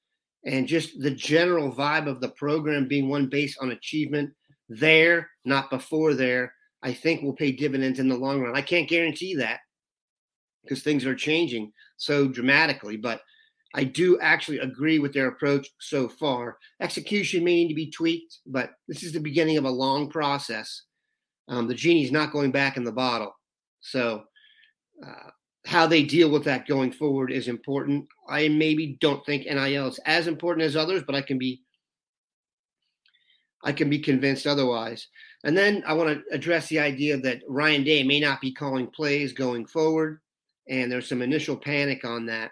and 0.45 0.67
just 0.67 0.99
the 0.99 1.11
general 1.11 1.71
vibe 1.71 2.07
of 2.07 2.19
the 2.21 2.29
program 2.29 2.87
being 2.87 3.09
one 3.09 3.27
based 3.27 3.57
on 3.61 3.71
achievement 3.71 4.29
there 4.67 5.29
not 5.45 5.69
before 5.69 6.13
there 6.13 6.53
i 6.83 6.91
think 6.91 7.21
will 7.21 7.33
pay 7.33 7.51
dividends 7.51 7.99
in 7.99 8.09
the 8.09 8.17
long 8.17 8.41
run 8.41 8.55
i 8.55 8.61
can't 8.61 8.89
guarantee 8.89 9.35
that 9.35 9.59
because 10.65 10.83
things 10.83 11.05
are 11.05 11.15
changing 11.15 11.71
so 11.97 12.27
dramatically. 12.27 12.97
But 12.97 13.21
I 13.73 13.83
do 13.83 14.19
actually 14.19 14.59
agree 14.59 14.99
with 14.99 15.13
their 15.13 15.27
approach 15.27 15.67
so 15.79 16.07
far. 16.07 16.57
Execution 16.81 17.43
may 17.43 17.55
need 17.55 17.69
to 17.69 17.75
be 17.75 17.91
tweaked, 17.91 18.39
but 18.45 18.71
this 18.87 19.03
is 19.03 19.11
the 19.11 19.19
beginning 19.19 19.57
of 19.57 19.65
a 19.65 19.69
long 19.69 20.09
process. 20.09 20.83
Um, 21.47 21.67
the 21.67 21.75
genie's 21.75 22.11
not 22.11 22.31
going 22.31 22.51
back 22.51 22.77
in 22.77 22.83
the 22.83 22.91
bottle. 22.91 23.33
So, 23.85 24.23
uh, 25.05 25.29
how 25.65 25.87
they 25.87 26.03
deal 26.03 26.29
with 26.29 26.43
that 26.45 26.67
going 26.67 26.91
forward 26.91 27.31
is 27.31 27.47
important. 27.47 28.07
I 28.29 28.47
maybe 28.47 28.97
don't 28.99 29.25
think 29.25 29.45
NIL 29.45 29.87
is 29.87 29.99
as 30.05 30.27
important 30.27 30.65
as 30.65 30.75
others, 30.75 31.03
but 31.05 31.15
I 31.15 31.21
can 31.21 31.37
be 31.37 31.61
I 33.63 33.71
can 33.71 33.89
be 33.89 33.97
convinced 33.97 34.45
otherwise. 34.45 35.07
And 35.43 35.57
then 35.57 35.83
I 35.87 35.93
want 35.93 36.09
to 36.09 36.35
address 36.35 36.67
the 36.67 36.79
idea 36.79 37.17
that 37.17 37.41
Ryan 37.47 37.83
Day 37.83 38.03
may 38.03 38.19
not 38.19 38.39
be 38.39 38.53
calling 38.53 38.87
plays 38.87 39.33
going 39.33 39.65
forward 39.65 40.19
and 40.69 40.91
there's 40.91 41.09
some 41.09 41.23
initial 41.23 41.57
panic 41.57 42.05
on 42.05 42.27
that. 42.27 42.51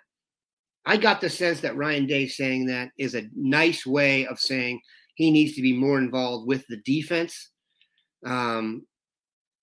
I 0.85 0.97
got 0.97 1.21
the 1.21 1.29
sense 1.29 1.61
that 1.61 1.77
Ryan 1.77 2.07
Day 2.07 2.27
saying 2.27 2.65
that 2.65 2.89
is 2.97 3.15
a 3.15 3.29
nice 3.35 3.85
way 3.85 4.25
of 4.25 4.39
saying 4.39 4.81
he 5.15 5.31
needs 5.31 5.53
to 5.53 5.61
be 5.61 5.73
more 5.73 5.99
involved 5.99 6.47
with 6.47 6.65
the 6.67 6.77
defense. 6.77 7.51
Um, 8.25 8.85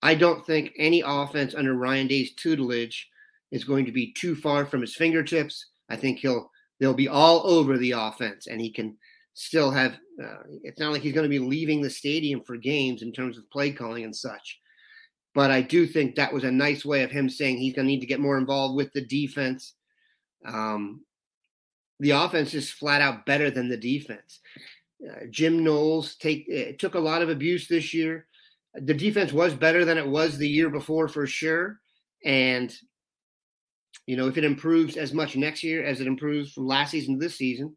I 0.03 0.15
don't 0.15 0.45
think 0.47 0.73
any 0.79 1.03
offense 1.05 1.55
under 1.55 1.75
Ryan 1.75 2.07
Day's 2.07 2.35
tutelage 2.35 3.09
is 3.51 3.65
going 3.65 3.85
to 3.85 3.93
be 3.93 4.13
too 4.13 4.35
far 4.35 4.65
from 4.65 4.81
his 4.81 4.95
fingertips. 4.95 5.67
I 5.89 5.97
think 5.97 6.19
he'll 6.19 6.51
they'll 6.79 6.95
be 6.95 7.09
all 7.09 7.47
over 7.47 7.77
the 7.77 7.93
offense, 7.93 8.47
and 8.47 8.61
he 8.61 8.71
can 8.71 8.97
still 9.35 9.71
have. 9.71 9.99
Uh, 10.23 10.43
it's 10.63 10.79
not 10.79 10.93
like 10.93 11.03
he's 11.03 11.15
going 11.15 11.25
to 11.25 11.29
be 11.29 11.39
leaving 11.39 11.81
the 11.81 11.91
stadium 11.91 12.43
for 12.43 12.57
games 12.57 13.03
in 13.03 13.13
terms 13.13 13.39
of 13.39 13.51
play 13.51 13.73
calling 13.73 14.05
and 14.05 14.15
such. 14.15 14.59
But 15.35 15.51
I 15.51 15.63
do 15.63 15.87
think 15.87 16.15
that 16.15 16.33
was 16.33 16.45
a 16.45 16.51
nice 16.51 16.85
way 16.85 17.03
of 17.03 17.11
him 17.11 17.29
saying 17.29 17.59
he's 17.59 17.75
going 17.75 17.87
to 17.87 17.93
need 17.93 18.01
to 18.01 18.07
get 18.07 18.21
more 18.21 18.37
involved 18.37 18.77
with 18.77 18.93
the 18.93 19.05
defense. 19.05 19.75
Um, 20.45 21.05
the 22.01 22.11
offense 22.11 22.55
is 22.55 22.71
flat 22.71 23.01
out 23.01 23.27
better 23.27 23.51
than 23.51 23.69
the 23.69 23.77
defense. 23.77 24.41
Uh, 25.07 25.27
Jim 25.31 25.63
Knowles 25.63 26.17
take 26.17 26.79
took 26.79 26.95
a 26.95 27.01
lot 27.01 27.23
of 27.23 27.31
abuse 27.31 27.69
this 27.69 27.95
year. 27.95 28.27
The 28.75 28.95
defense 28.95 29.33
was 29.33 29.55
better 29.55 29.85
than 29.85 29.99
it 29.99 30.07
was 30.07 30.39
the 30.39 30.49
year 30.49 30.71
before 30.71 31.09
for 31.09 31.27
sure, 31.27 31.81
and 32.25 32.73
you 34.07 34.17
know 34.17 34.29
if 34.29 34.39
it 34.39 34.45
improves 34.45 34.97
as 34.97 35.13
much 35.13 35.37
next 35.37 35.63
year 35.65 35.85
as 35.85 36.01
it 36.01 36.07
improves 36.07 36.53
from 36.53 36.67
last 36.67 36.93
season 36.93 37.15
to 37.15 37.21
this 37.21 37.37
season, 37.37 37.75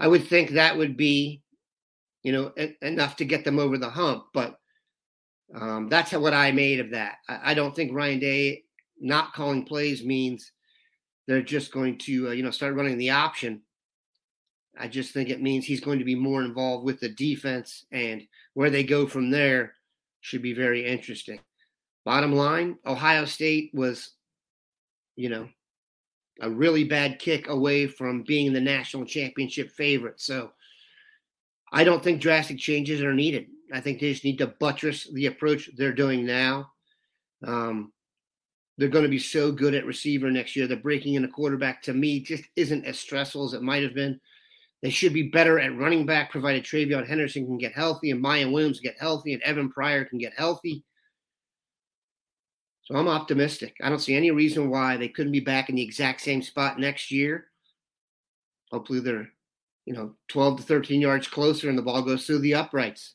I 0.00 0.08
would 0.08 0.26
think 0.26 0.50
that 0.50 0.76
would 0.76 0.96
be, 0.96 1.42
you 2.22 2.32
know, 2.32 2.52
enough 2.80 3.16
to 3.16 3.26
get 3.26 3.44
them 3.44 3.58
over 3.58 3.76
the 3.76 3.90
hump. 3.90 4.24
But 4.32 4.56
um, 5.54 5.88
that's 5.88 6.12
what 6.12 6.32
I 6.32 6.52
made 6.52 6.80
of 6.80 6.90
that. 6.92 7.16
I, 7.28 7.50
I, 7.50 7.54
don't 7.54 7.76
think 7.76 7.92
Ryan 7.92 8.18
Day 8.18 8.62
not 8.98 9.34
calling 9.34 9.66
plays 9.66 10.02
means 10.02 10.52
they're 11.26 11.42
just 11.42 11.72
going 11.72 11.98
to, 11.98 12.28
uh, 12.28 12.32
you 12.32 12.42
know, 12.42 12.50
start 12.50 12.74
running 12.74 12.96
the 12.96 13.10
option. 13.10 13.60
I 14.78 14.88
just 14.88 15.12
think 15.12 15.28
it 15.28 15.42
means 15.42 15.66
he's 15.66 15.80
going 15.80 15.98
to 15.98 16.04
be 16.04 16.14
more 16.14 16.42
involved 16.42 16.86
with 16.86 17.00
the 17.00 17.10
defense, 17.10 17.84
and 17.92 18.22
where 18.54 18.70
they 18.70 18.84
go 18.84 19.06
from 19.06 19.30
there 19.30 19.74
should 20.20 20.42
be 20.42 20.52
very 20.52 20.86
interesting. 20.86 21.40
Bottom 22.04 22.34
line, 22.34 22.78
Ohio 22.86 23.24
State 23.24 23.70
was, 23.74 24.12
you 25.16 25.28
know, 25.28 25.48
a 26.40 26.50
really 26.50 26.84
bad 26.84 27.18
kick 27.18 27.48
away 27.48 27.86
from 27.86 28.22
being 28.22 28.52
the 28.52 28.60
national 28.60 29.04
championship 29.04 29.70
favorite. 29.72 30.20
So 30.20 30.52
I 31.72 31.84
don't 31.84 32.02
think 32.02 32.20
drastic 32.20 32.58
changes 32.58 33.02
are 33.02 33.14
needed. 33.14 33.46
I 33.72 33.80
think 33.80 34.00
they 34.00 34.12
just 34.12 34.24
need 34.24 34.38
to 34.38 34.48
buttress 34.58 35.08
the 35.12 35.26
approach 35.26 35.70
they're 35.76 35.92
doing 35.92 36.24
now. 36.24 36.70
Um, 37.46 37.92
they're 38.78 38.88
going 38.88 39.04
to 39.04 39.10
be 39.10 39.18
so 39.18 39.52
good 39.52 39.74
at 39.74 39.84
receiver 39.84 40.30
next 40.30 40.56
year. 40.56 40.66
The 40.66 40.76
breaking 40.76 41.14
in 41.14 41.24
a 41.24 41.28
quarterback 41.28 41.82
to 41.82 41.92
me 41.92 42.20
just 42.20 42.44
isn't 42.56 42.86
as 42.86 42.98
stressful 42.98 43.44
as 43.44 43.52
it 43.52 43.62
might 43.62 43.82
have 43.82 43.94
been. 43.94 44.18
They 44.82 44.90
should 44.90 45.12
be 45.12 45.24
better 45.24 45.58
at 45.58 45.76
running 45.76 46.06
back, 46.06 46.30
provided 46.30 46.64
TreVeyon 46.64 47.06
Henderson 47.06 47.46
can 47.46 47.58
get 47.58 47.72
healthy 47.72 48.10
and 48.10 48.22
Miyan 48.22 48.52
Williams 48.52 48.80
get 48.80 48.96
healthy 48.98 49.34
and 49.34 49.42
Evan 49.42 49.70
Pryor 49.70 50.06
can 50.06 50.18
get 50.18 50.32
healthy. 50.36 50.84
So 52.84 52.96
I'm 52.96 53.08
optimistic. 53.08 53.76
I 53.82 53.90
don't 53.90 54.00
see 54.00 54.14
any 54.14 54.30
reason 54.30 54.70
why 54.70 54.96
they 54.96 55.08
couldn't 55.08 55.32
be 55.32 55.40
back 55.40 55.68
in 55.68 55.76
the 55.76 55.82
exact 55.82 56.22
same 56.22 56.42
spot 56.42 56.78
next 56.78 57.10
year. 57.10 57.46
Hopefully 58.72 59.00
they're, 59.00 59.28
you 59.84 59.92
know, 59.92 60.14
12 60.28 60.58
to 60.58 60.62
13 60.62 61.00
yards 61.00 61.28
closer 61.28 61.68
and 61.68 61.76
the 61.76 61.82
ball 61.82 62.02
goes 62.02 62.26
through 62.26 62.40
the 62.40 62.54
uprights. 62.54 63.14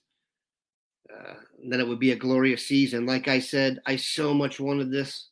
Uh, 1.12 1.34
then 1.68 1.80
it 1.80 1.88
would 1.88 2.00
be 2.00 2.12
a 2.12 2.16
glorious 2.16 2.68
season. 2.68 3.06
Like 3.06 3.28
I 3.28 3.40
said, 3.40 3.80
I 3.86 3.96
so 3.96 4.34
much 4.34 4.60
wanted 4.60 4.92
this 4.92 5.30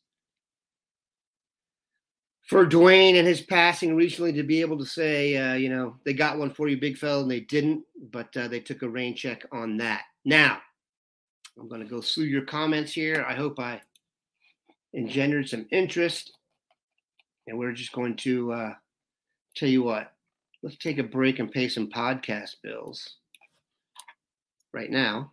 for 2.46 2.66
Dwayne 2.66 3.18
and 3.18 3.26
his 3.26 3.40
passing 3.40 3.96
recently 3.96 4.32
to 4.32 4.42
be 4.42 4.60
able 4.60 4.78
to 4.78 4.84
say, 4.84 5.36
uh, 5.36 5.54
you 5.54 5.70
know, 5.70 5.96
they 6.04 6.12
got 6.12 6.38
one 6.38 6.50
for 6.50 6.68
you, 6.68 6.76
big 6.76 6.98
fella, 6.98 7.22
and 7.22 7.30
they 7.30 7.40
didn't, 7.40 7.84
but 8.10 8.36
uh, 8.36 8.48
they 8.48 8.60
took 8.60 8.82
a 8.82 8.88
rain 8.88 9.14
check 9.14 9.44
on 9.50 9.78
that. 9.78 10.02
Now, 10.24 10.58
I'm 11.58 11.68
going 11.68 11.80
to 11.80 11.88
go 11.88 12.00
through 12.00 12.24
your 12.24 12.44
comments 12.44 12.92
here. 12.92 13.24
I 13.26 13.34
hope 13.34 13.58
I 13.58 13.80
engendered 14.94 15.48
some 15.48 15.66
interest. 15.70 16.32
And 17.46 17.58
we're 17.58 17.72
just 17.72 17.92
going 17.92 18.16
to 18.16 18.52
uh, 18.52 18.74
tell 19.56 19.68
you 19.68 19.82
what, 19.82 20.12
let's 20.62 20.76
take 20.76 20.98
a 20.98 21.02
break 21.02 21.38
and 21.38 21.50
pay 21.50 21.68
some 21.68 21.88
podcast 21.90 22.56
bills 22.62 23.16
right 24.72 24.90
now. 24.90 25.32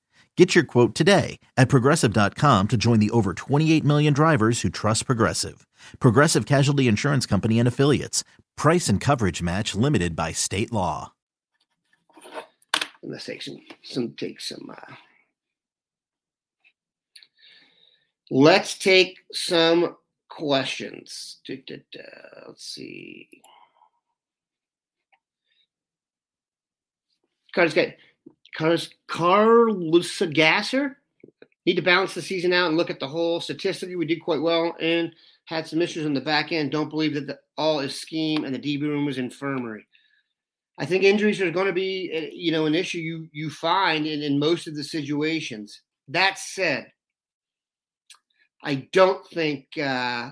Get 0.41 0.55
your 0.55 0.63
quote 0.63 0.95
today 0.95 1.37
at 1.55 1.69
progressive.com 1.69 2.69
to 2.69 2.75
join 2.75 2.97
the 2.97 3.11
over 3.11 3.35
28 3.35 3.83
million 3.83 4.11
drivers 4.11 4.61
who 4.61 4.69
trust 4.69 5.05
Progressive. 5.05 5.67
Progressive 5.99 6.47
Casualty 6.47 6.87
Insurance 6.87 7.27
Company 7.27 7.59
and 7.59 7.67
Affiliates. 7.67 8.23
Price 8.57 8.89
and 8.89 8.99
coverage 8.99 9.43
match 9.43 9.75
limited 9.75 10.15
by 10.15 10.31
state 10.31 10.71
law. 10.71 11.13
Let's 13.03 13.25
take 13.25 13.43
some, 13.43 13.59
some 13.83 14.13
take 14.13 14.41
some 14.41 14.67
uh, 14.75 14.93
Let's 18.31 18.79
take 18.79 19.19
some 19.31 19.95
questions. 20.27 21.37
Let's 21.47 22.65
see. 22.65 23.29
Carlos 27.53 27.75
got 27.75 27.89
Carlos 28.55 28.89
Gasser. 30.33 30.97
Need 31.65 31.75
to 31.75 31.81
balance 31.83 32.15
the 32.15 32.23
season 32.23 32.53
out 32.53 32.69
and 32.69 32.77
look 32.77 32.89
at 32.89 32.99
the 32.99 33.07
whole. 33.07 33.39
Statistically, 33.39 33.95
we 33.95 34.05
did 34.05 34.23
quite 34.23 34.41
well 34.41 34.75
and 34.79 35.13
had 35.45 35.67
some 35.67 35.81
issues 35.81 36.05
on 36.05 36.13
the 36.13 36.21
back 36.21 36.51
end. 36.51 36.71
Don't 36.71 36.89
believe 36.89 37.13
that 37.13 37.27
the, 37.27 37.39
all 37.57 37.81
is 37.81 37.99
scheme 37.99 38.45
and 38.45 38.55
the 38.55 38.59
DB 38.59 38.81
room 38.81 39.05
was 39.05 39.19
infirmary. 39.19 39.85
I 40.79 40.85
think 40.85 41.03
injuries 41.03 41.39
are 41.39 41.51
going 41.51 41.67
to 41.67 41.73
be, 41.73 42.09
eh, 42.11 42.29
you 42.33 42.51
know, 42.51 42.65
an 42.65 42.73
issue 42.73 42.97
you 42.97 43.27
you 43.31 43.51
find 43.51 44.07
in, 44.07 44.23
in 44.23 44.39
most 44.39 44.67
of 44.67 44.75
the 44.75 44.83
situations. 44.83 45.81
That 46.07 46.39
said, 46.39 46.91
I 48.63 48.87
don't 48.91 49.23
think 49.27 49.67
uh, 49.77 50.31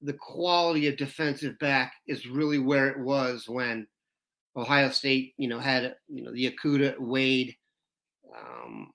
the 0.00 0.14
quality 0.14 0.86
of 0.88 0.96
defensive 0.96 1.58
back 1.58 1.92
is 2.06 2.26
really 2.26 2.58
where 2.58 2.88
it 2.88 2.98
was 2.98 3.48
when 3.48 3.86
Ohio 4.56 4.90
State, 4.90 5.34
you 5.36 5.48
know, 5.48 5.58
had 5.58 5.96
you 6.08 6.22
know 6.24 6.32
the 6.32 6.50
Okudah 6.50 6.98
Wade 6.98 7.56
um, 8.36 8.92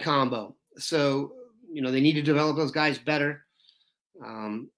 combo. 0.00 0.56
So 0.78 1.32
you 1.70 1.82
know 1.82 1.90
they 1.90 2.00
need 2.00 2.14
to 2.14 2.22
develop 2.22 2.56
those 2.56 2.72
guys 2.72 2.98
better. 2.98 3.44
Um, 4.24 4.70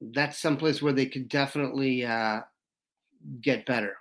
that's 0.00 0.38
someplace 0.38 0.82
where 0.82 0.92
they 0.92 1.06
could 1.06 1.28
definitely 1.28 2.04
uh, 2.04 2.40
get 3.40 3.66
better. 3.66 3.96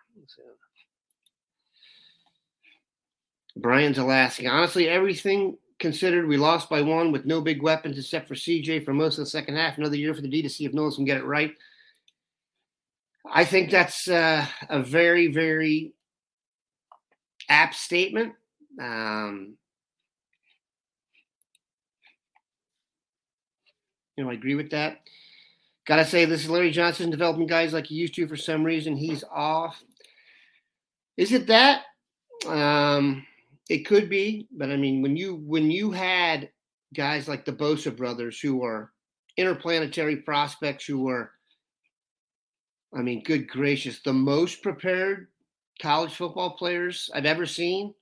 Brian's 3.57 3.97
Alaska. 3.97 4.47
Honestly, 4.47 4.87
everything 4.87 5.57
considered, 5.79 6.27
we 6.27 6.37
lost 6.37 6.69
by 6.69 6.81
one 6.81 7.11
with 7.11 7.25
no 7.25 7.41
big 7.41 7.61
weapons 7.61 7.97
except 7.97 8.27
for 8.27 8.35
CJ 8.35 8.85
for 8.85 8.93
most 8.93 9.17
of 9.17 9.25
the 9.25 9.29
second 9.29 9.57
half. 9.57 9.77
Another 9.77 9.97
year 9.97 10.13
for 10.13 10.21
the 10.21 10.27
D 10.29 10.41
to 10.41 10.49
see 10.49 10.65
if 10.65 10.73
Knowles 10.73 10.95
can 10.95 11.05
get 11.05 11.17
it 11.17 11.25
right. 11.25 11.53
I 13.29 13.45
think 13.45 13.69
that's 13.69 14.07
uh, 14.07 14.45
a 14.69 14.81
very, 14.81 15.27
very 15.27 15.93
apt 17.49 17.75
statement. 17.75 18.34
Um, 18.79 19.57
you 24.15 24.23
know, 24.23 24.29
I 24.29 24.34
agree 24.34 24.55
with 24.55 24.71
that. 24.71 25.01
Gotta 25.86 26.05
say, 26.05 26.25
this 26.25 26.43
is 26.43 26.49
Larry 26.49 26.71
Johnson 26.71 27.10
developing 27.10 27.47
guys 27.47 27.73
like 27.73 27.88
he 27.88 27.95
used 27.95 28.15
to. 28.15 28.27
For 28.27 28.36
some 28.36 28.63
reason, 28.63 28.95
he's 28.95 29.23
off. 29.31 29.81
Is 31.17 31.31
it 31.31 31.47
that? 31.47 31.84
Um, 32.47 33.25
it 33.69 33.86
could 33.86 34.10
be, 34.10 34.47
but 34.51 34.69
I 34.69 34.77
mean, 34.77 35.01
when 35.01 35.15
you 35.15 35.36
when 35.45 35.71
you 35.71 35.91
had 35.91 36.49
guys 36.93 37.27
like 37.27 37.45
the 37.45 37.53
Bosa 37.53 37.95
brothers 37.95 38.39
who 38.39 38.57
were 38.57 38.91
interplanetary 39.38 40.17
prospects 40.17 40.86
who 40.86 41.03
were, 41.03 41.31
I 42.93 43.01
mean, 43.01 43.23
good 43.23 43.47
gracious, 43.47 44.01
the 44.01 44.13
most 44.13 44.62
prepared 44.62 45.27
college 45.82 46.13
football 46.13 46.51
players 46.51 47.10
I've 47.13 47.25
ever 47.25 47.45
seen, 47.45 47.93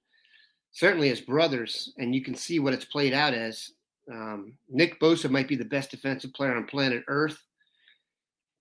certainly 0.71 1.09
as 1.09 1.21
brothers, 1.21 1.93
and 1.97 2.13
you 2.13 2.23
can 2.23 2.35
see 2.35 2.59
what 2.59 2.73
it's 2.73 2.85
played 2.85 3.13
out 3.13 3.33
as. 3.33 3.71
Um, 4.11 4.53
Nick 4.67 4.99
Bosa 4.99 5.29
might 5.29 5.47
be 5.47 5.55
the 5.55 5.63
best 5.63 5.91
defensive 5.91 6.33
player 6.33 6.55
on 6.55 6.65
planet 6.65 7.03
Earth. 7.07 7.45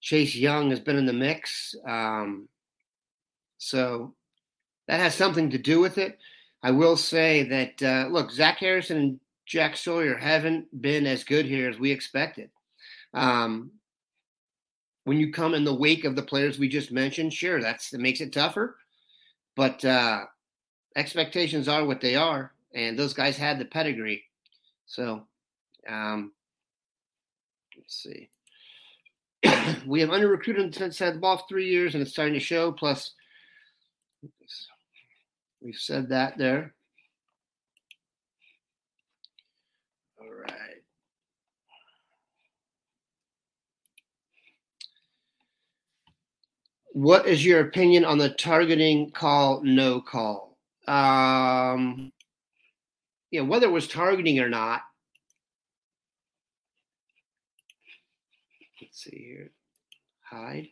Chase 0.01 0.35
Young 0.35 0.69
has 0.71 0.81
been 0.81 0.97
in 0.97 1.07
the 1.07 1.13
mix. 1.13 1.75
Um, 1.87 2.49
so 3.57 4.15
that 4.89 5.01
has 5.01 5.15
something 5.15 5.51
to 5.51 5.59
do 5.59 5.81
with 5.81 5.97
it. 5.97 6.19
I 6.63 6.71
will 6.71 6.97
say 6.97 7.45
that 7.45 7.83
uh, 7.83 8.09
look, 8.09 8.31
Zach 8.31 8.59
Harrison 8.59 8.99
and 8.99 9.21
Jack 9.47 9.77
Sawyer 9.77 10.17
haven't 10.17 10.67
been 10.83 11.07
as 11.07 11.25
good 11.25 11.47
here 11.47 11.69
as 11.69 11.79
we 11.79 11.91
expected. 11.91 12.51
Um, 13.15 13.71
when 15.09 15.19
you 15.19 15.33
come 15.33 15.55
in 15.55 15.65
the 15.65 15.75
wake 15.75 16.05
of 16.05 16.15
the 16.15 16.23
players 16.23 16.59
we 16.59 16.69
just 16.69 16.93
mentioned, 16.93 17.33
sure, 17.33 17.61
that's 17.61 17.91
that 17.91 18.01
makes 18.01 18.21
it 18.21 18.33
tougher. 18.33 18.77
But 19.57 19.85
uh, 19.85 20.27
expectations 20.95 21.67
are 21.67 21.85
what 21.85 22.01
they 22.01 22.15
are, 22.15 22.53
and 22.75 22.99
those 22.99 23.15
guys 23.15 23.37
had 23.37 23.59
the 23.59 23.65
pedigree. 23.65 24.23
So, 24.87 25.25
um, 25.89 26.33
let's 27.77 28.03
see. 28.03 28.29
we 29.87 30.01
have 30.01 30.11
under 30.11 30.29
recruited 30.29 30.75
since 30.75 30.99
had 30.99 31.15
the 31.15 31.19
ball 31.19 31.39
for 31.39 31.45
three 31.49 31.69
years, 31.69 31.95
and 31.95 32.03
it's 32.03 32.13
starting 32.13 32.35
to 32.35 32.41
show. 32.41 32.71
Plus, 32.71 33.15
We've 35.61 35.75
said 35.75 36.09
that 36.11 36.39
there. 36.39 36.75
All 40.21 40.33
right. 40.33 40.83
What 46.93 47.27
is 47.27 47.45
your 47.45 47.61
opinion 47.61 48.05
on 48.05 48.19
the 48.19 48.31
targeting 48.31 49.11
call, 49.11 49.63
no 49.63 50.01
call? 50.01 50.57
Um, 50.87 52.13
yeah, 53.31 53.43
whether 53.43 53.67
it 53.67 53.73
was 53.73 53.89
targeting 53.89 54.41
or 54.41 54.49
not. 54.49 54.81
Let's 58.81 59.03
see 59.03 59.17
here. 59.17 59.51
Hide. 60.23 60.69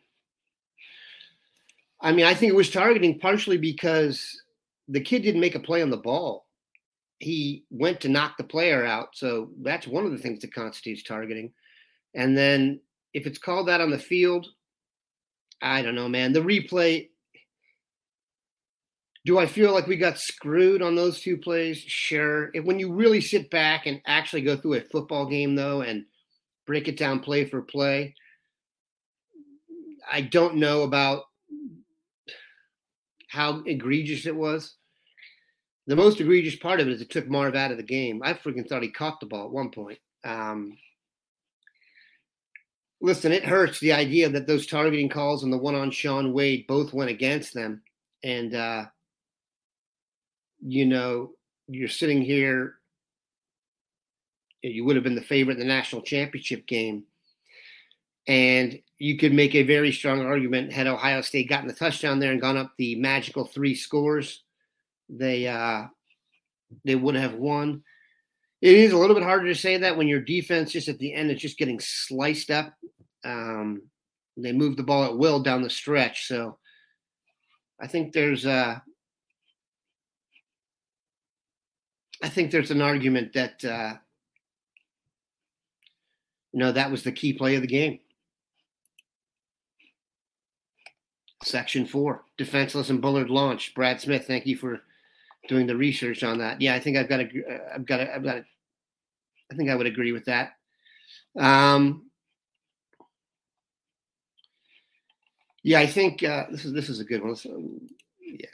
I 2.00 2.12
mean, 2.12 2.26
I 2.26 2.34
think 2.34 2.50
it 2.50 2.56
was 2.56 2.70
targeting 2.70 3.18
partially 3.18 3.58
because 3.58 4.42
the 4.88 5.00
kid 5.00 5.22
didn't 5.22 5.40
make 5.40 5.54
a 5.54 5.60
play 5.60 5.82
on 5.82 5.90
the 5.90 5.96
ball. 5.96 6.46
He 7.18 7.64
went 7.70 8.00
to 8.02 8.08
knock 8.08 8.36
the 8.36 8.44
player 8.44 8.84
out. 8.84 9.08
So 9.14 9.50
that's 9.62 9.86
one 9.86 10.04
of 10.04 10.12
the 10.12 10.18
things 10.18 10.40
that 10.40 10.54
constitutes 10.54 11.02
targeting. 11.02 11.52
And 12.14 12.36
then 12.36 12.80
if 13.14 13.26
it's 13.26 13.38
called 13.38 13.68
that 13.68 13.80
on 13.80 13.90
the 13.90 13.98
field, 13.98 14.46
I 15.62 15.82
don't 15.82 15.94
know, 15.94 16.08
man. 16.08 16.32
The 16.32 16.40
replay. 16.40 17.08
Do 19.24 19.38
I 19.38 19.46
feel 19.46 19.72
like 19.72 19.88
we 19.88 19.96
got 19.96 20.18
screwed 20.18 20.82
on 20.82 20.94
those 20.94 21.20
two 21.20 21.36
plays? 21.36 21.78
Sure. 21.78 22.50
If, 22.54 22.64
when 22.64 22.78
you 22.78 22.92
really 22.92 23.20
sit 23.20 23.50
back 23.50 23.86
and 23.86 24.00
actually 24.06 24.42
go 24.42 24.56
through 24.56 24.74
a 24.74 24.80
football 24.82 25.26
game, 25.26 25.56
though, 25.56 25.80
and 25.80 26.04
break 26.64 26.86
it 26.86 26.96
down 26.96 27.20
play 27.20 27.44
for 27.44 27.60
play, 27.62 28.14
I 30.10 30.20
don't 30.20 30.56
know 30.56 30.82
about 30.82 31.24
how 33.28 33.62
egregious 33.64 34.26
it 34.26 34.36
was. 34.36 34.76
The 35.88 35.96
most 35.96 36.20
egregious 36.20 36.56
part 36.56 36.80
of 36.80 36.88
it 36.88 36.92
is 36.92 37.00
it 37.00 37.10
took 37.10 37.28
Marv 37.28 37.54
out 37.54 37.70
of 37.70 37.76
the 37.76 37.82
game. 37.82 38.22
I 38.24 38.34
freaking 38.34 38.68
thought 38.68 38.82
he 38.82 38.90
caught 38.90 39.20
the 39.20 39.26
ball 39.26 39.46
at 39.46 39.52
one 39.52 39.70
point. 39.70 39.98
Um, 40.24 40.76
listen, 43.00 43.32
it 43.32 43.44
hurts 43.44 43.80
the 43.80 43.92
idea 43.92 44.28
that 44.28 44.46
those 44.46 44.66
targeting 44.66 45.08
calls 45.08 45.44
and 45.44 45.52
the 45.52 45.58
one 45.58 45.74
on 45.74 45.90
Shaun 45.90 46.32
Wade 46.32 46.66
both 46.66 46.92
went 46.92 47.10
against 47.10 47.54
them. 47.54 47.82
And, 48.24 48.54
uh, 48.54 48.86
you 50.60 50.86
know, 50.86 51.32
you're 51.68 51.88
sitting 51.88 52.22
here, 52.22 52.76
you 54.62 54.84
would 54.84 54.96
have 54.96 55.04
been 55.04 55.14
the 55.14 55.20
favorite 55.20 55.54
in 55.54 55.60
the 55.60 55.66
national 55.66 56.02
championship 56.02 56.66
game. 56.66 57.04
And 58.26 58.80
you 58.98 59.18
could 59.18 59.32
make 59.32 59.54
a 59.54 59.62
very 59.62 59.92
strong 59.92 60.22
argument 60.22 60.72
had 60.72 60.86
Ohio 60.86 61.20
State 61.20 61.48
gotten 61.48 61.68
the 61.68 61.74
touchdown 61.74 62.18
there 62.18 62.32
and 62.32 62.40
gone 62.40 62.56
up 62.56 62.72
the 62.76 62.96
magical 62.96 63.44
three 63.44 63.74
scores, 63.74 64.42
they 65.08 65.46
uh, 65.46 65.84
they 66.84 66.94
would 66.94 67.14
have 67.14 67.34
won. 67.34 67.82
It 68.62 68.74
is 68.74 68.92
a 68.92 68.98
little 68.98 69.14
bit 69.14 69.24
harder 69.24 69.46
to 69.46 69.54
say 69.54 69.76
that 69.76 69.96
when 69.96 70.08
your 70.08 70.20
defense 70.20 70.72
just 70.72 70.88
at 70.88 70.98
the 70.98 71.12
end 71.12 71.30
is 71.30 71.40
just 71.40 71.58
getting 71.58 71.78
sliced 71.78 72.50
up. 72.50 72.72
Um, 73.24 73.82
they 74.36 74.52
move 74.52 74.76
the 74.76 74.82
ball 74.82 75.04
at 75.04 75.16
will 75.16 75.42
down 75.42 75.62
the 75.62 75.70
stretch, 75.70 76.26
so 76.26 76.58
I 77.80 77.86
think 77.86 78.12
there's 78.12 78.46
uh, 78.46 78.78
I 82.22 82.28
think 82.28 82.50
there's 82.50 82.70
an 82.70 82.82
argument 82.82 83.32
that 83.34 83.64
uh, 83.64 83.94
you 86.52 86.60
know 86.60 86.72
that 86.72 86.90
was 86.90 87.02
the 87.02 87.12
key 87.12 87.32
play 87.32 87.56
of 87.56 87.62
the 87.62 87.68
game. 87.68 87.98
Section 91.42 91.86
four, 91.86 92.24
defenseless 92.36 92.90
and 92.90 93.00
Bullard 93.00 93.30
launch. 93.30 93.74
Brad 93.74 94.00
Smith, 94.00 94.26
thank 94.26 94.46
you 94.46 94.56
for 94.56 94.80
doing 95.48 95.66
the 95.66 95.76
research 95.76 96.22
on 96.22 96.38
that. 96.38 96.60
Yeah, 96.60 96.74
I 96.74 96.80
think 96.80 96.96
I've 96.96 97.08
got 97.08 97.20
a, 97.20 97.28
I've 97.74 97.86
got 97.86 98.00
a, 98.00 98.14
I've 98.14 98.24
got 98.24 98.36
a, 98.36 98.44
I 99.50 99.54
think 99.54 99.70
I 99.70 99.74
would 99.74 99.86
agree 99.86 100.12
with 100.12 100.24
that. 100.26 100.52
Um, 101.38 102.10
yeah, 105.62 105.80
I 105.80 105.86
think 105.86 106.22
uh, 106.22 106.46
this 106.50 106.64
is 106.64 106.72
this 106.72 106.88
is 106.88 107.00
a 107.00 107.04
good 107.04 107.22
one. 107.22 107.36
So, 107.36 107.62
yeah, 108.20 108.46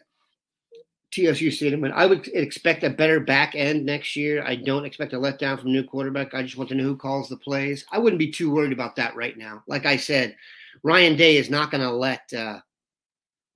TSU 1.10 1.50
statement. 1.50 1.94
I 1.94 2.06
would 2.06 2.28
expect 2.28 2.84
a 2.84 2.90
better 2.90 3.20
back 3.20 3.54
end 3.54 3.84
next 3.86 4.16
year. 4.16 4.44
I 4.44 4.56
don't 4.56 4.84
expect 4.84 5.12
a 5.12 5.18
letdown 5.18 5.60
from 5.60 5.72
new 5.72 5.84
quarterback. 5.84 6.34
I 6.34 6.42
just 6.42 6.56
want 6.56 6.68
to 6.70 6.74
know 6.74 6.84
who 6.84 6.96
calls 6.96 7.28
the 7.28 7.36
plays. 7.36 7.84
I 7.92 7.98
wouldn't 7.98 8.18
be 8.18 8.30
too 8.30 8.50
worried 8.50 8.72
about 8.72 8.96
that 8.96 9.14
right 9.16 9.36
now. 9.36 9.62
Like 9.66 9.86
I 9.86 9.96
said, 9.96 10.36
Ryan 10.82 11.16
Day 11.16 11.36
is 11.36 11.50
not 11.50 11.70
going 11.70 11.82
to 11.82 11.90
let. 11.90 12.32
Uh, 12.32 12.60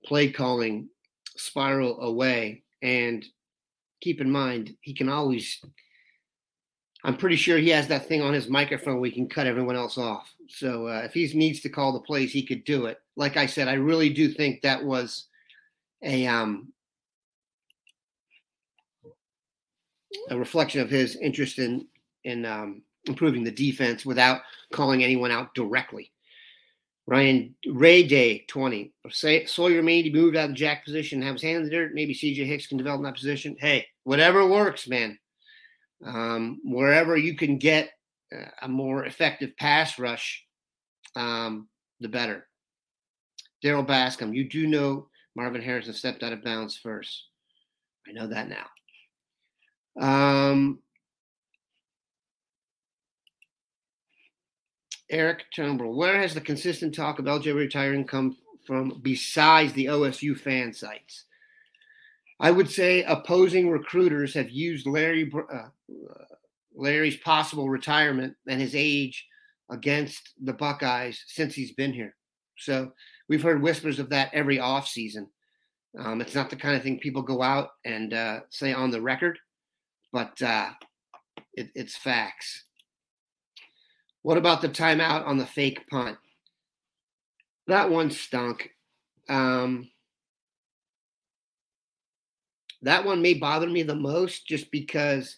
play 0.06 0.30
calling 0.30 0.88
spiral 1.36 2.00
away. 2.00 2.62
And 2.82 3.24
keep 4.00 4.20
in 4.20 4.30
mind, 4.30 4.76
he 4.80 4.94
can 4.94 5.08
always. 5.08 5.60
I'm 7.04 7.16
pretty 7.16 7.36
sure 7.36 7.58
he 7.58 7.68
has 7.70 7.86
that 7.88 8.06
thing 8.08 8.20
on 8.20 8.34
his 8.34 8.48
microphone 8.48 9.00
where 9.00 9.10
he 9.10 9.14
can 9.14 9.28
cut 9.28 9.46
everyone 9.46 9.76
else 9.76 9.96
off. 9.96 10.28
So 10.48 10.88
uh, 10.88 11.02
if 11.04 11.12
he 11.12 11.30
needs 11.38 11.60
to 11.60 11.68
call 11.68 11.92
the 11.92 12.00
plays, 12.00 12.32
he 12.32 12.44
could 12.44 12.64
do 12.64 12.86
it. 12.86 12.98
Like 13.16 13.36
I 13.36 13.46
said, 13.46 13.68
I 13.68 13.74
really 13.74 14.10
do 14.10 14.28
think 14.28 14.62
that 14.62 14.82
was 14.82 15.26
a 16.02 16.26
um, 16.26 16.72
a 20.30 20.38
reflection 20.38 20.80
of 20.80 20.90
his 20.90 21.16
interest 21.16 21.58
in 21.58 21.86
in 22.24 22.44
um, 22.44 22.82
improving 23.06 23.44
the 23.44 23.50
defense 23.50 24.04
without 24.04 24.40
calling 24.72 25.04
anyone 25.04 25.30
out 25.30 25.54
directly. 25.54 26.12
Ryan 27.06 27.54
Ray 27.68 28.02
Day 28.02 28.44
20. 28.48 28.92
Say, 29.10 29.46
Sawyer 29.46 29.82
Mandy 29.82 30.12
moved 30.12 30.36
out 30.36 30.46
of 30.46 30.50
the 30.50 30.56
jack 30.56 30.84
position, 30.84 31.22
have 31.22 31.34
his 31.34 31.42
hand 31.42 31.58
in 31.58 31.64
the 31.64 31.70
dirt. 31.70 31.94
Maybe 31.94 32.14
CJ 32.14 32.46
Hicks 32.46 32.66
can 32.66 32.78
develop 32.78 32.98
in 32.98 33.04
that 33.04 33.14
position. 33.14 33.56
Hey, 33.60 33.86
whatever 34.04 34.46
works, 34.46 34.88
man. 34.88 35.18
Um, 36.04 36.60
wherever 36.64 37.16
you 37.16 37.36
can 37.36 37.58
get 37.58 37.90
uh, 38.34 38.50
a 38.62 38.68
more 38.68 39.04
effective 39.04 39.56
pass 39.56 39.98
rush, 39.98 40.44
um, 41.14 41.68
the 42.00 42.08
better. 42.08 42.46
Daryl 43.64 43.86
Bascom, 43.86 44.34
you 44.34 44.48
do 44.48 44.66
know 44.66 45.08
Marvin 45.36 45.62
Harrison 45.62 45.94
stepped 45.94 46.22
out 46.22 46.32
of 46.32 46.42
bounds 46.44 46.76
first. 46.76 47.24
I 48.08 48.12
know 48.12 48.26
that 48.26 48.48
now. 48.48 48.66
Um, 49.98 50.80
Eric 55.10 55.44
Turnbull, 55.54 55.96
where 55.96 56.20
has 56.20 56.34
the 56.34 56.40
consistent 56.40 56.94
talk 56.94 57.18
of 57.18 57.26
LJ 57.26 57.54
retiring 57.54 58.04
come 58.04 58.36
from 58.66 59.00
besides 59.02 59.72
the 59.72 59.86
OSU 59.86 60.38
fan 60.38 60.72
sites? 60.72 61.24
I 62.40 62.50
would 62.50 62.70
say 62.70 63.02
opposing 63.04 63.70
recruiters 63.70 64.34
have 64.34 64.50
used 64.50 64.86
Larry 64.86 65.32
uh, 65.52 65.68
Larry's 66.74 67.16
possible 67.16 67.70
retirement 67.70 68.36
and 68.46 68.60
his 68.60 68.74
age 68.74 69.26
against 69.70 70.34
the 70.42 70.52
Buckeyes 70.52 71.22
since 71.26 71.54
he's 71.54 71.72
been 71.72 71.92
here. 71.92 72.14
So 72.58 72.92
we've 73.28 73.42
heard 73.42 73.62
whispers 73.62 73.98
of 73.98 74.10
that 74.10 74.30
every 74.32 74.58
offseason. 74.58 75.28
Um, 75.98 76.20
it's 76.20 76.34
not 76.34 76.50
the 76.50 76.56
kind 76.56 76.76
of 76.76 76.82
thing 76.82 76.98
people 76.98 77.22
go 77.22 77.42
out 77.42 77.70
and 77.84 78.12
uh, 78.12 78.40
say 78.50 78.72
on 78.72 78.90
the 78.90 79.00
record, 79.00 79.38
but 80.12 80.40
uh, 80.42 80.70
it, 81.54 81.70
it's 81.74 81.96
facts. 81.96 82.65
What 84.26 84.38
about 84.38 84.60
the 84.60 84.68
timeout 84.68 85.24
on 85.24 85.38
the 85.38 85.46
fake 85.46 85.88
punt? 85.88 86.18
That 87.68 87.90
one 87.90 88.10
stunk. 88.10 88.70
Um, 89.28 89.88
that 92.82 93.04
one 93.04 93.22
may 93.22 93.34
bother 93.34 93.68
me 93.68 93.84
the 93.84 93.94
most 93.94 94.44
just 94.44 94.72
because 94.72 95.36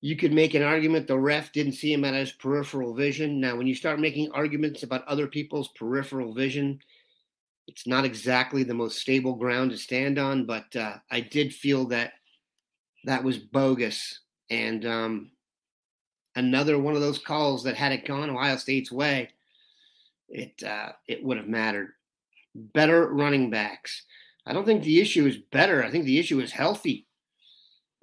you 0.00 0.16
could 0.16 0.32
make 0.32 0.54
an 0.54 0.64
argument 0.64 1.06
the 1.06 1.16
ref 1.16 1.52
didn't 1.52 1.74
see 1.74 1.92
him 1.92 2.04
at 2.04 2.14
his 2.14 2.32
peripheral 2.32 2.96
vision. 2.96 3.38
Now, 3.38 3.54
when 3.54 3.68
you 3.68 3.76
start 3.76 4.00
making 4.00 4.32
arguments 4.32 4.82
about 4.82 5.06
other 5.06 5.28
people's 5.28 5.68
peripheral 5.76 6.34
vision, 6.34 6.80
it's 7.68 7.86
not 7.86 8.04
exactly 8.06 8.64
the 8.64 8.74
most 8.74 8.98
stable 8.98 9.36
ground 9.36 9.70
to 9.70 9.78
stand 9.78 10.18
on, 10.18 10.46
but 10.46 10.74
uh, 10.74 10.96
I 11.12 11.20
did 11.20 11.54
feel 11.54 11.86
that 11.90 12.14
that 13.04 13.22
was 13.22 13.38
bogus. 13.38 14.18
And 14.50 14.84
um, 14.84 15.30
another 16.36 16.78
one 16.78 16.94
of 16.94 17.00
those 17.00 17.18
calls 17.18 17.64
that 17.64 17.76
had 17.76 17.92
it 17.92 18.06
gone 18.06 18.30
Ohio 18.30 18.56
State's 18.56 18.92
way, 18.92 19.30
it 20.28 20.62
uh, 20.62 20.92
it 21.06 21.22
would 21.24 21.36
have 21.36 21.48
mattered. 21.48 21.92
Better 22.54 23.08
running 23.08 23.50
backs. 23.50 24.04
I 24.46 24.52
don't 24.52 24.64
think 24.64 24.82
the 24.82 25.00
issue 25.00 25.26
is 25.26 25.36
better. 25.52 25.84
I 25.84 25.90
think 25.90 26.04
the 26.04 26.18
issue 26.18 26.40
is 26.40 26.50
healthy. 26.50 27.06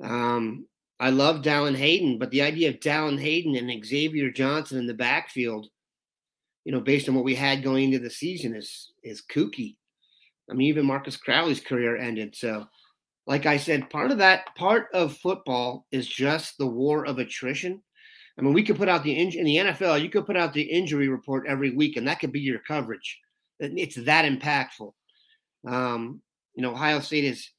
Um, 0.02 0.68
I 1.00 1.10
love 1.10 1.42
Dallan 1.42 1.76
Hayden, 1.76 2.20
but 2.20 2.32
the 2.32 2.42
idea 2.42 2.70
of 2.70 2.80
Dallan 2.80 3.20
Hayden 3.20 3.56
and 3.56 3.86
Xavier 3.86 4.32
Johnson 4.32 4.78
in 4.78 4.88
the 4.88 4.94
backfield, 4.94 5.68
you 6.64 6.72
know, 6.72 6.80
based 6.80 7.10
on 7.10 7.16
what 7.16 7.24
we 7.24 7.36
had 7.36 7.64
going 7.64 7.86
into 7.86 8.00
the 8.00 8.10
season, 8.10 8.56
is 8.56 8.94
is 9.04 9.22
kooky. 9.22 9.76
I 10.50 10.54
mean, 10.54 10.68
even 10.68 10.86
Marcus 10.86 11.18
Crowley's 11.18 11.60
career 11.60 11.98
ended. 11.98 12.36
So, 12.36 12.68
like 13.28 13.46
I 13.46 13.58
said, 13.58 13.90
part 13.90 14.12
of 14.12 14.20
that 14.20 14.56
part 14.56 14.88
of 14.94 15.18
football 15.18 15.86
is 15.92 16.08
just 16.08 16.58
the 16.58 16.68
war 16.68 17.06
of 17.06 17.20
attrition. 17.20 17.82
I 18.38 18.42
mean, 18.42 18.54
we 18.54 18.64
could 18.64 18.78
put 18.78 18.90
out 18.90 19.04
the 19.04 19.18
in, 19.18 19.32
in 19.32 19.46
the 19.46 19.58
NFL, 19.58 20.02
you 20.02 20.10
could 20.10 20.26
put 20.26 20.38
out 20.38 20.54
the 20.54 20.62
injury 20.62 21.08
report 21.08 21.48
every 21.48 21.72
week, 21.72 21.96
and 21.96 22.08
that 22.08 22.20
could 22.20 22.32
be 22.32 22.42
your 22.42 22.60
coverage. 22.60 23.20
It's 23.60 23.96
that 23.96 24.26
impactful. 24.26 24.92
Um, 25.68 26.22
you 26.54 26.62
know, 26.62 26.72
Ohio 26.72 27.00
State 27.00 27.24
is 27.24 27.50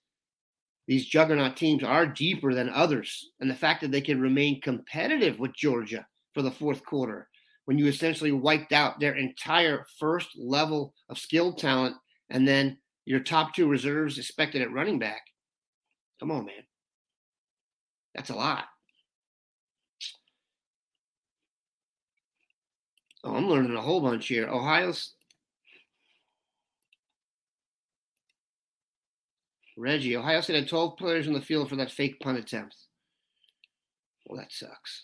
these 0.86 1.06
juggernaut 1.06 1.56
teams 1.56 1.82
are 1.82 2.06
deeper 2.06 2.54
than 2.54 2.68
others. 2.68 3.30
And 3.40 3.50
the 3.50 3.54
fact 3.54 3.80
that 3.80 3.90
they 3.90 4.00
can 4.00 4.20
remain 4.20 4.60
competitive 4.60 5.38
with 5.38 5.54
Georgia 5.54 6.06
for 6.32 6.42
the 6.42 6.50
fourth 6.50 6.84
quarter, 6.84 7.28
when 7.64 7.78
you 7.78 7.86
essentially 7.86 8.32
wiped 8.32 8.72
out 8.72 9.00
their 9.00 9.16
entire 9.16 9.84
first 9.98 10.28
level 10.38 10.94
of 11.08 11.18
skilled 11.18 11.58
talent 11.58 11.96
and 12.30 12.46
then 12.46 12.78
your 13.04 13.20
top 13.20 13.54
two 13.54 13.68
reserves 13.68 14.18
expected 14.18 14.62
at 14.62 14.72
running 14.72 14.98
back. 14.98 15.22
Come 16.20 16.30
on, 16.30 16.46
man. 16.46 16.64
That's 18.14 18.30
a 18.30 18.34
lot. 18.34 18.64
Oh, 23.26 23.34
I'm 23.34 23.48
learning 23.48 23.74
a 23.74 23.80
whole 23.80 24.00
bunch 24.00 24.28
here. 24.28 24.46
Ohio's 24.46 25.14
Reggie, 29.76 30.16
Ohio 30.16 30.40
State 30.40 30.54
had 30.54 30.68
12 30.68 30.96
players 30.96 31.26
in 31.26 31.32
the 31.32 31.40
field 31.40 31.68
for 31.68 31.74
that 31.76 31.90
fake 31.90 32.20
punt 32.20 32.38
attempt. 32.38 32.76
Well, 34.26 34.40
that 34.40 34.52
sucks. 34.52 35.02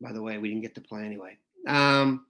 By 0.00 0.12
the 0.12 0.22
way, 0.22 0.38
we 0.38 0.48
didn't 0.48 0.62
get 0.62 0.76
to 0.76 0.80
play 0.80 1.04
anyway. 1.04 1.36
Um, 1.66 2.26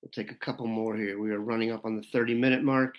we'll 0.00 0.10
take 0.10 0.32
a 0.32 0.36
couple 0.36 0.66
more 0.66 0.96
here. 0.96 1.20
We 1.20 1.32
are 1.32 1.38
running 1.38 1.70
up 1.70 1.84
on 1.84 1.96
the 1.96 2.02
30 2.02 2.34
minute 2.34 2.64
mark. 2.64 2.94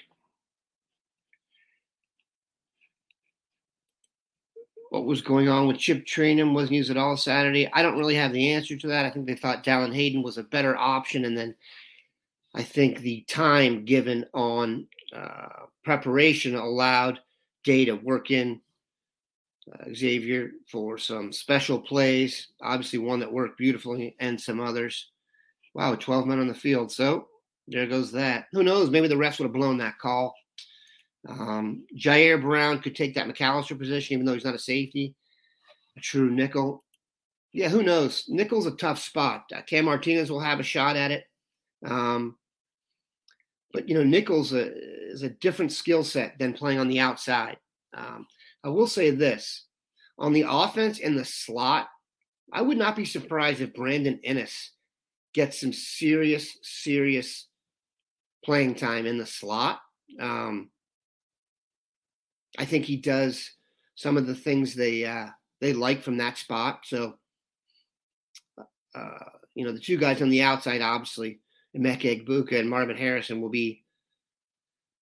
What 4.93 5.05
was 5.05 5.23
going 5.23 5.49
on 5.49 5.65
with 5.65 5.79
Chip 5.79 6.05
Trayanum 6.05 6.53
wasn't 6.53 6.73
used 6.73 6.91
at 6.91 6.97
all 6.97 7.17
Saturday. 7.17 7.67
I 7.73 7.81
don't 7.81 7.97
really 7.97 8.13
have 8.13 8.31
the 8.31 8.51
answer 8.51 8.77
to 8.77 8.87
that. 8.89 9.07
I 9.07 9.09
think 9.09 9.25
they 9.25 9.33
thought 9.33 9.63
Dallan 9.63 9.91
Hayden 9.91 10.21
was 10.21 10.37
a 10.37 10.43
better 10.43 10.77
option, 10.77 11.25
and 11.25 11.35
then 11.35 11.55
I 12.53 12.61
think 12.61 12.99
the 12.99 13.25
time 13.27 13.85
given 13.85 14.23
on 14.35 14.85
uh, 15.11 15.65
preparation 15.83 16.53
allowed 16.53 17.19
Day 17.63 17.85
to 17.85 17.93
work 17.93 18.29
in 18.29 18.61
uh, 19.73 19.85
Xavier 19.95 20.51
for 20.69 20.99
some 20.99 21.33
special 21.33 21.79
plays. 21.79 22.49
Obviously, 22.61 22.99
one 22.99 23.19
that 23.21 23.33
worked 23.33 23.57
beautifully, 23.57 24.15
and 24.19 24.39
some 24.39 24.59
others. 24.59 25.09
Wow, 25.73 25.95
12 25.95 26.27
men 26.27 26.37
on 26.37 26.47
the 26.47 26.53
field. 26.53 26.91
So 26.91 27.29
there 27.67 27.87
goes 27.87 28.11
that. 28.11 28.45
Who 28.51 28.61
knows? 28.61 28.91
Maybe 28.91 29.07
the 29.07 29.15
refs 29.15 29.39
would 29.39 29.45
have 29.45 29.53
blown 29.53 29.79
that 29.79 29.97
call. 29.97 30.35
Um, 31.27 31.85
Jyaire 31.97 32.41
Brown 32.41 32.79
could 32.79 32.95
take 32.95 33.15
that 33.15 33.27
McCalister 33.27 33.77
position, 33.77 34.13
even 34.13 34.25
though 34.25 34.33
he's 34.33 34.45
not 34.45 34.55
a 34.55 34.59
safety, 34.59 35.15
a 35.97 36.01
true 36.01 36.29
nickel. 36.29 36.83
Yeah, 37.53 37.69
who 37.69 37.83
knows? 37.83 38.25
Nickel's 38.27 38.65
a 38.65 38.71
tough 38.71 38.99
spot. 38.99 39.45
Uh, 39.55 39.61
Cam 39.61 39.85
Martinez 39.85 40.31
will 40.31 40.39
have 40.39 40.59
a 40.59 40.63
shot 40.63 40.95
at 40.95 41.11
it. 41.11 41.23
Um, 41.85 42.35
but 43.71 43.87
you 43.87 43.95
know, 43.95 44.03
Nichols 44.03 44.53
uh, 44.53 44.69
is 44.73 45.23
a 45.23 45.29
different 45.29 45.71
skill 45.71 46.03
set 46.03 46.37
than 46.39 46.53
playing 46.53 46.79
on 46.79 46.87
the 46.87 46.99
outside. 46.99 47.57
Um, 47.95 48.27
I 48.63 48.69
will 48.69 48.87
say 48.87 49.11
this: 49.11 49.65
on 50.17 50.33
the 50.33 50.45
offense 50.47 50.99
in 50.99 51.15
the 51.15 51.25
slot, 51.25 51.87
I 52.51 52.61
would 52.61 52.77
not 52.77 52.95
be 52.95 53.05
surprised 53.05 53.61
if 53.61 53.73
Brandon 53.73 54.19
Inniss 54.27 54.69
gets 55.33 55.59
some 55.59 55.73
serious, 55.73 56.57
serious 56.61 57.47
playing 58.45 58.75
time 58.75 59.05
in 59.05 59.17
the 59.17 59.25
slot. 59.25 59.79
Um, 60.19 60.69
I 62.57 62.65
think 62.65 62.85
he 62.85 62.97
does 62.97 63.51
some 63.95 64.17
of 64.17 64.27
the 64.27 64.35
things 64.35 64.73
they 64.73 65.05
uh, 65.05 65.27
they 65.61 65.73
like 65.73 66.01
from 66.01 66.17
that 66.17 66.37
spot. 66.37 66.81
So, 66.85 67.15
uh, 68.95 69.19
you 69.55 69.65
know, 69.65 69.71
the 69.71 69.79
two 69.79 69.97
guys 69.97 70.21
on 70.21 70.29
the 70.29 70.41
outside, 70.41 70.81
obviously, 70.81 71.39
Emeka 71.75 72.25
Egbuka 72.25 72.59
and 72.59 72.69
Marvin 72.69 72.97
Harrison 72.97 73.41
will 73.41 73.49
be 73.49 73.83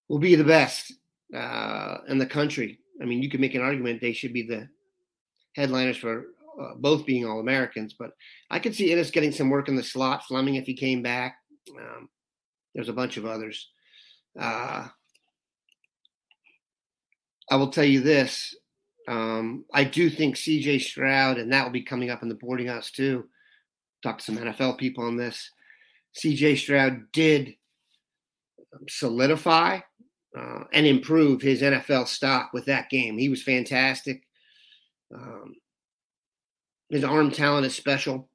will 0.08 0.20
be 0.20 0.36
the 0.36 0.44
best 0.44 0.94
uh, 1.36 1.98
in 2.08 2.18
the 2.18 2.26
country. 2.26 2.80
I 3.02 3.06
mean, 3.06 3.22
you 3.22 3.30
could 3.30 3.40
make 3.40 3.56
an 3.56 3.62
argument 3.62 4.02
they 4.02 4.14
should 4.14 4.34
be 4.34 4.44
the 4.44 4.70
headliners 5.56 5.98
for 5.98 6.28
uh, 6.62 6.76
both 6.76 7.06
being 7.06 7.26
All 7.26 7.40
Americans, 7.40 7.96
but 7.98 8.12
I 8.50 8.60
could 8.60 8.76
see 8.76 8.90
Inniss 8.90 9.12
getting 9.12 9.32
some 9.32 9.50
work 9.50 9.68
in 9.68 9.76
the 9.76 9.84
slot. 9.84 10.26
Fleming, 10.26 10.56
if 10.56 10.66
he 10.66 10.74
came 10.74 11.02
back, 11.02 11.38
um, 11.78 12.10
there's 12.76 12.90
a 12.90 12.94
bunch 12.94 13.18
of 13.18 13.26
others. 13.26 13.70
Uh, 14.40 14.88
I 17.52 17.58
will 17.58 17.70
tell 17.70 17.86
you 17.86 18.02
this: 18.02 18.56
um, 19.08 19.66
I 19.74 19.84
do 19.84 20.10
think 20.10 20.38
C.J. 20.38 20.80
Stroud, 20.80 21.38
and 21.38 21.52
that 21.52 21.64
will 21.64 21.72
be 21.72 21.84
coming 21.84 22.10
up 22.10 22.24
in 22.24 22.30
the 22.30 22.36
boarding 22.36 22.68
house 22.68 22.90
too. 22.90 23.26
Talk 24.02 24.18
to 24.18 24.24
some 24.24 24.38
NFL 24.38 24.80
people 24.80 25.04
on 25.04 25.18
this. 25.18 25.52
CJ 26.16 26.58
Stroud 26.58 27.12
did 27.14 27.56
solidify 28.90 29.80
uh, 30.38 30.64
and 30.74 30.86
improve 30.86 31.42
his 31.42 31.62
NFL 31.62 32.08
stock 32.08 32.52
with 32.54 32.66
that 32.66 32.90
game. 32.90 33.18
He 33.18 33.30
was 33.30 33.44
fantastic. 33.44 34.24
Um, 35.14 35.56
his 36.90 37.04
arm 37.04 37.32
talent 37.32 37.66
is 37.66 37.76
special. 37.76 38.30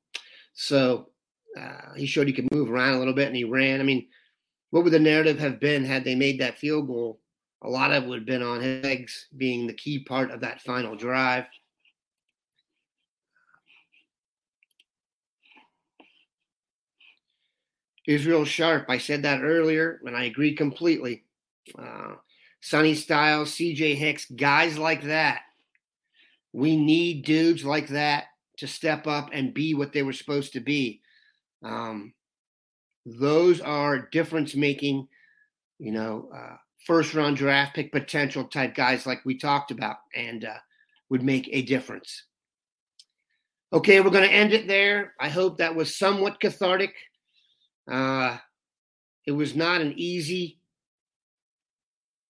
So 0.55 1.11
uh, 1.59 1.95
he 1.97 2.07
showed 2.07 2.27
he 2.27 2.33
could 2.33 2.51
move 2.53 2.71
around 2.71 2.95
a 2.95 2.99
little 2.99 3.15
bit 3.15 3.29
and 3.29 3.37
he 3.37 3.45
ran. 3.45 3.81
I 3.81 3.83
mean, 3.83 4.07
what 4.71 4.85
would 4.85 4.93
the 4.93 4.99
narrative 4.99 5.39
have 5.39 5.61
been 5.61 5.85
had 5.85 6.05
they 6.05 6.15
made 6.15 6.41
that 6.41 6.59
field 6.59 6.87
goal? 6.87 7.21
A 7.63 7.69
lot 7.69 7.93
of 7.93 8.05
it 8.05 8.09
would 8.09 8.19
have 8.21 8.27
been 8.27 8.43
on 8.43 8.61
his 8.61 8.85
legs 8.85 9.27
being 9.37 9.67
the 9.67 9.73
key 9.73 9.99
part 9.99 10.31
of 10.31 10.41
that 10.41 10.61
final 10.61 10.95
drive. 10.95 11.47
Israel 18.07 18.45
Sharp, 18.45 18.87
I 18.89 18.99
said 18.99 19.23
that 19.23 19.43
earlier, 19.43 20.01
and 20.05 20.17
I 20.17 20.25
agree 20.25 20.55
completely. 20.55 21.25
Uh, 21.77 22.15
Sonny 22.61 22.95
Styles, 22.95 23.53
CJ 23.53 23.97
Hicks, 23.97 24.27
guys 24.31 24.79
like 24.79 25.03
that. 25.05 25.41
We 26.53 26.77
need 26.77 27.25
dudes 27.25 27.65
like 27.65 27.89
that 27.89 28.27
to 28.59 28.67
step 28.67 29.07
up 29.07 29.31
and 29.33 29.53
be 29.53 29.75
what 29.75 29.93
they 29.93 30.03
were 30.03 30.13
supposed 30.13 30.53
to 30.55 30.61
be. 30.61 31.03
Um, 31.63 32.15
those 33.05 33.61
are 33.61 33.99
difference 33.99 34.55
making, 34.55 35.09
you 35.79 35.93
know, 35.93 36.31
uh, 36.35 36.57
first 36.87 37.15
round 37.15 37.37
draft 37.37 37.75
pick 37.75 37.91
potential 37.91 38.45
type 38.45 38.75
guys 38.75 39.07
like 39.07 39.25
we 39.25 39.37
talked 39.37 39.73
about 39.73 39.97
and 40.15 40.45
uh, 40.45 40.55
would 41.11 41.23
make 41.23 41.49
a 41.51 41.63
difference. 41.63 42.25
Okay, 43.73 44.01
we're 44.01 44.11
going 44.11 44.29
to 44.29 44.35
end 44.35 44.53
it 44.53 44.69
there. 44.69 45.15
I 45.21 45.29
hope 45.29 45.59
that 45.59 45.75
was 45.75 45.97
somewhat 45.97 46.39
cathartic. 46.39 46.95
Uh, 47.91 48.39
it 49.27 49.33
was 49.33 49.57
not 49.57 49.81
an 49.81 49.95
easy 49.97 50.61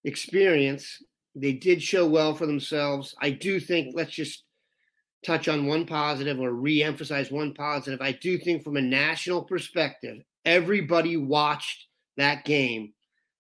experience. 0.05 1.03
They 1.35 1.53
did 1.53 1.83
show 1.83 2.07
well 2.07 2.35
for 2.35 2.47
themselves. 2.47 3.15
I 3.21 3.31
do 3.31 3.61
think, 3.61 3.95
let's 3.95 4.13
just 4.13 4.45
touch 5.25 5.49
on 5.49 5.67
one 5.67 5.85
positive 5.85 6.41
or 6.41 6.53
re 6.53 6.83
emphasize 6.83 7.31
one 7.31 7.53
positive. 7.53 8.01
I 8.01 8.13
do 8.13 8.39
think, 8.39 8.65
from 8.65 8.79
a 8.79 8.83
national 8.83 9.43
perspective, 9.43 10.23
everybody 10.47 11.19
watched 11.19 11.87
that 12.17 12.47
game 12.47 12.95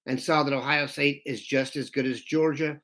and 0.07 0.21
saw 0.21 0.43
that 0.43 0.53
Ohio 0.53 0.87
State 0.87 1.23
is 1.27 1.43
just 1.43 1.77
as 1.77 1.91
good 1.91 2.07
as 2.07 2.21
Georgia. 2.21 2.79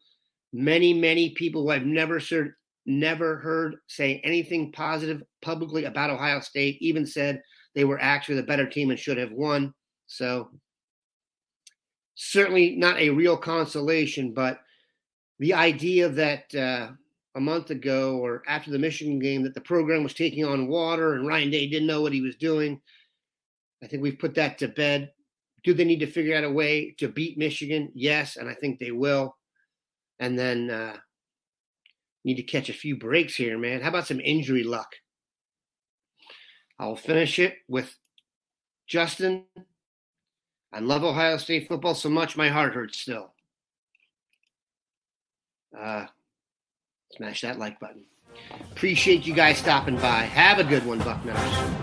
Many, 0.53 0.93
many 0.93 1.31
people 1.31 1.63
who 1.63 1.71
I've 1.71 1.87
never 1.87 2.19
heard, 2.19 2.55
never 2.85 3.39
heard 3.39 3.77
say 3.87 4.21
anything 4.25 4.73
positive 4.73 5.23
publicly 5.41 5.85
about 5.85 6.11
Ohio 6.11 6.41
State 6.41 6.79
even 6.81 7.07
said 7.07 7.41
they 7.75 7.85
were 7.85 8.01
actually 8.01 8.35
the 8.37 8.43
better 8.43 8.69
team 8.69 8.91
and 8.91 8.99
should 8.99 9.19
have 9.19 9.33
won. 9.33 9.73
So 10.07 10.51
certainly 12.15 12.77
not 12.77 12.99
a 12.99 13.11
real 13.11 13.37
consolation, 13.37 14.35
but 14.35 14.61
the 15.39 15.55
idea 15.55 16.09
that 16.09 16.55
uh, 16.55 16.91
a 17.35 17.41
month 17.41 17.71
ago 17.71 18.19
or 18.19 18.43
after 18.47 18.71
the 18.71 18.79
Michigan 18.79 19.19
game 19.19 19.43
that 19.43 19.55
the 19.55 19.61
program 19.61 20.03
was 20.03 20.15
taking 20.15 20.45
on 20.45 20.69
water 20.69 21.15
and 21.15 21.27
Ryan 21.27 21.51
Day 21.51 21.69
didn't 21.69 21.89
know 21.89 22.03
what 22.03 22.13
he 22.13 22.21
was 22.21 22.37
doing. 22.37 22.81
I 23.83 23.87
think 23.87 24.03
we've 24.03 24.19
put 24.19 24.35
that 24.35 24.59
to 24.59 24.69
bed. 24.69 25.11
Do 25.65 25.75
they 25.75 25.85
need 25.85 26.01
to 26.01 26.07
figure 26.07 26.37
out 26.37 26.45
a 26.45 26.51
way 26.51 26.95
to 26.99 27.09
beat 27.09 27.39
Michigan? 27.39 27.91
Yes, 27.95 28.37
and 28.37 28.49
I 28.49 28.55
think 28.55 28.79
they 28.79 28.91
will. 28.91 29.37
And 30.19 30.39
then 30.39 30.71
uh, 30.71 30.97
need 32.25 32.37
to 32.37 32.43
catch 32.43 32.69
a 32.69 32.75
few 32.75 32.97
breaks 32.97 33.35
here, 33.35 33.59
man. 33.59 33.81
How 33.81 33.89
about 33.89 34.07
some 34.07 34.21
injury 34.21 34.65
luck? 34.65 34.89
I'll 36.79 36.97
finish 36.97 37.39
it 37.39 37.55
with 37.69 37.97
Justin. 38.89 39.45
I 40.73 40.81
love 40.81 41.05
Ohio 41.05 41.37
State 41.37 41.69
football 41.69 41.95
so 41.95 42.09
much, 42.09 42.37
my 42.37 42.49
heart 42.49 42.75
hurts 42.75 42.99
still. 42.99 43.35
Uh, 45.79 46.07
smash 47.13 47.43
that 47.43 47.59
like 47.59 47.79
button. 47.79 48.05
Appreciate 48.73 49.27
you 49.27 49.35
guys 49.35 49.59
stopping 49.59 49.97
by. 49.97 50.23
Have 50.23 50.59
a 50.59 50.65
good 50.65 50.85
one, 50.87 51.01
Bucknutters. 51.01 51.83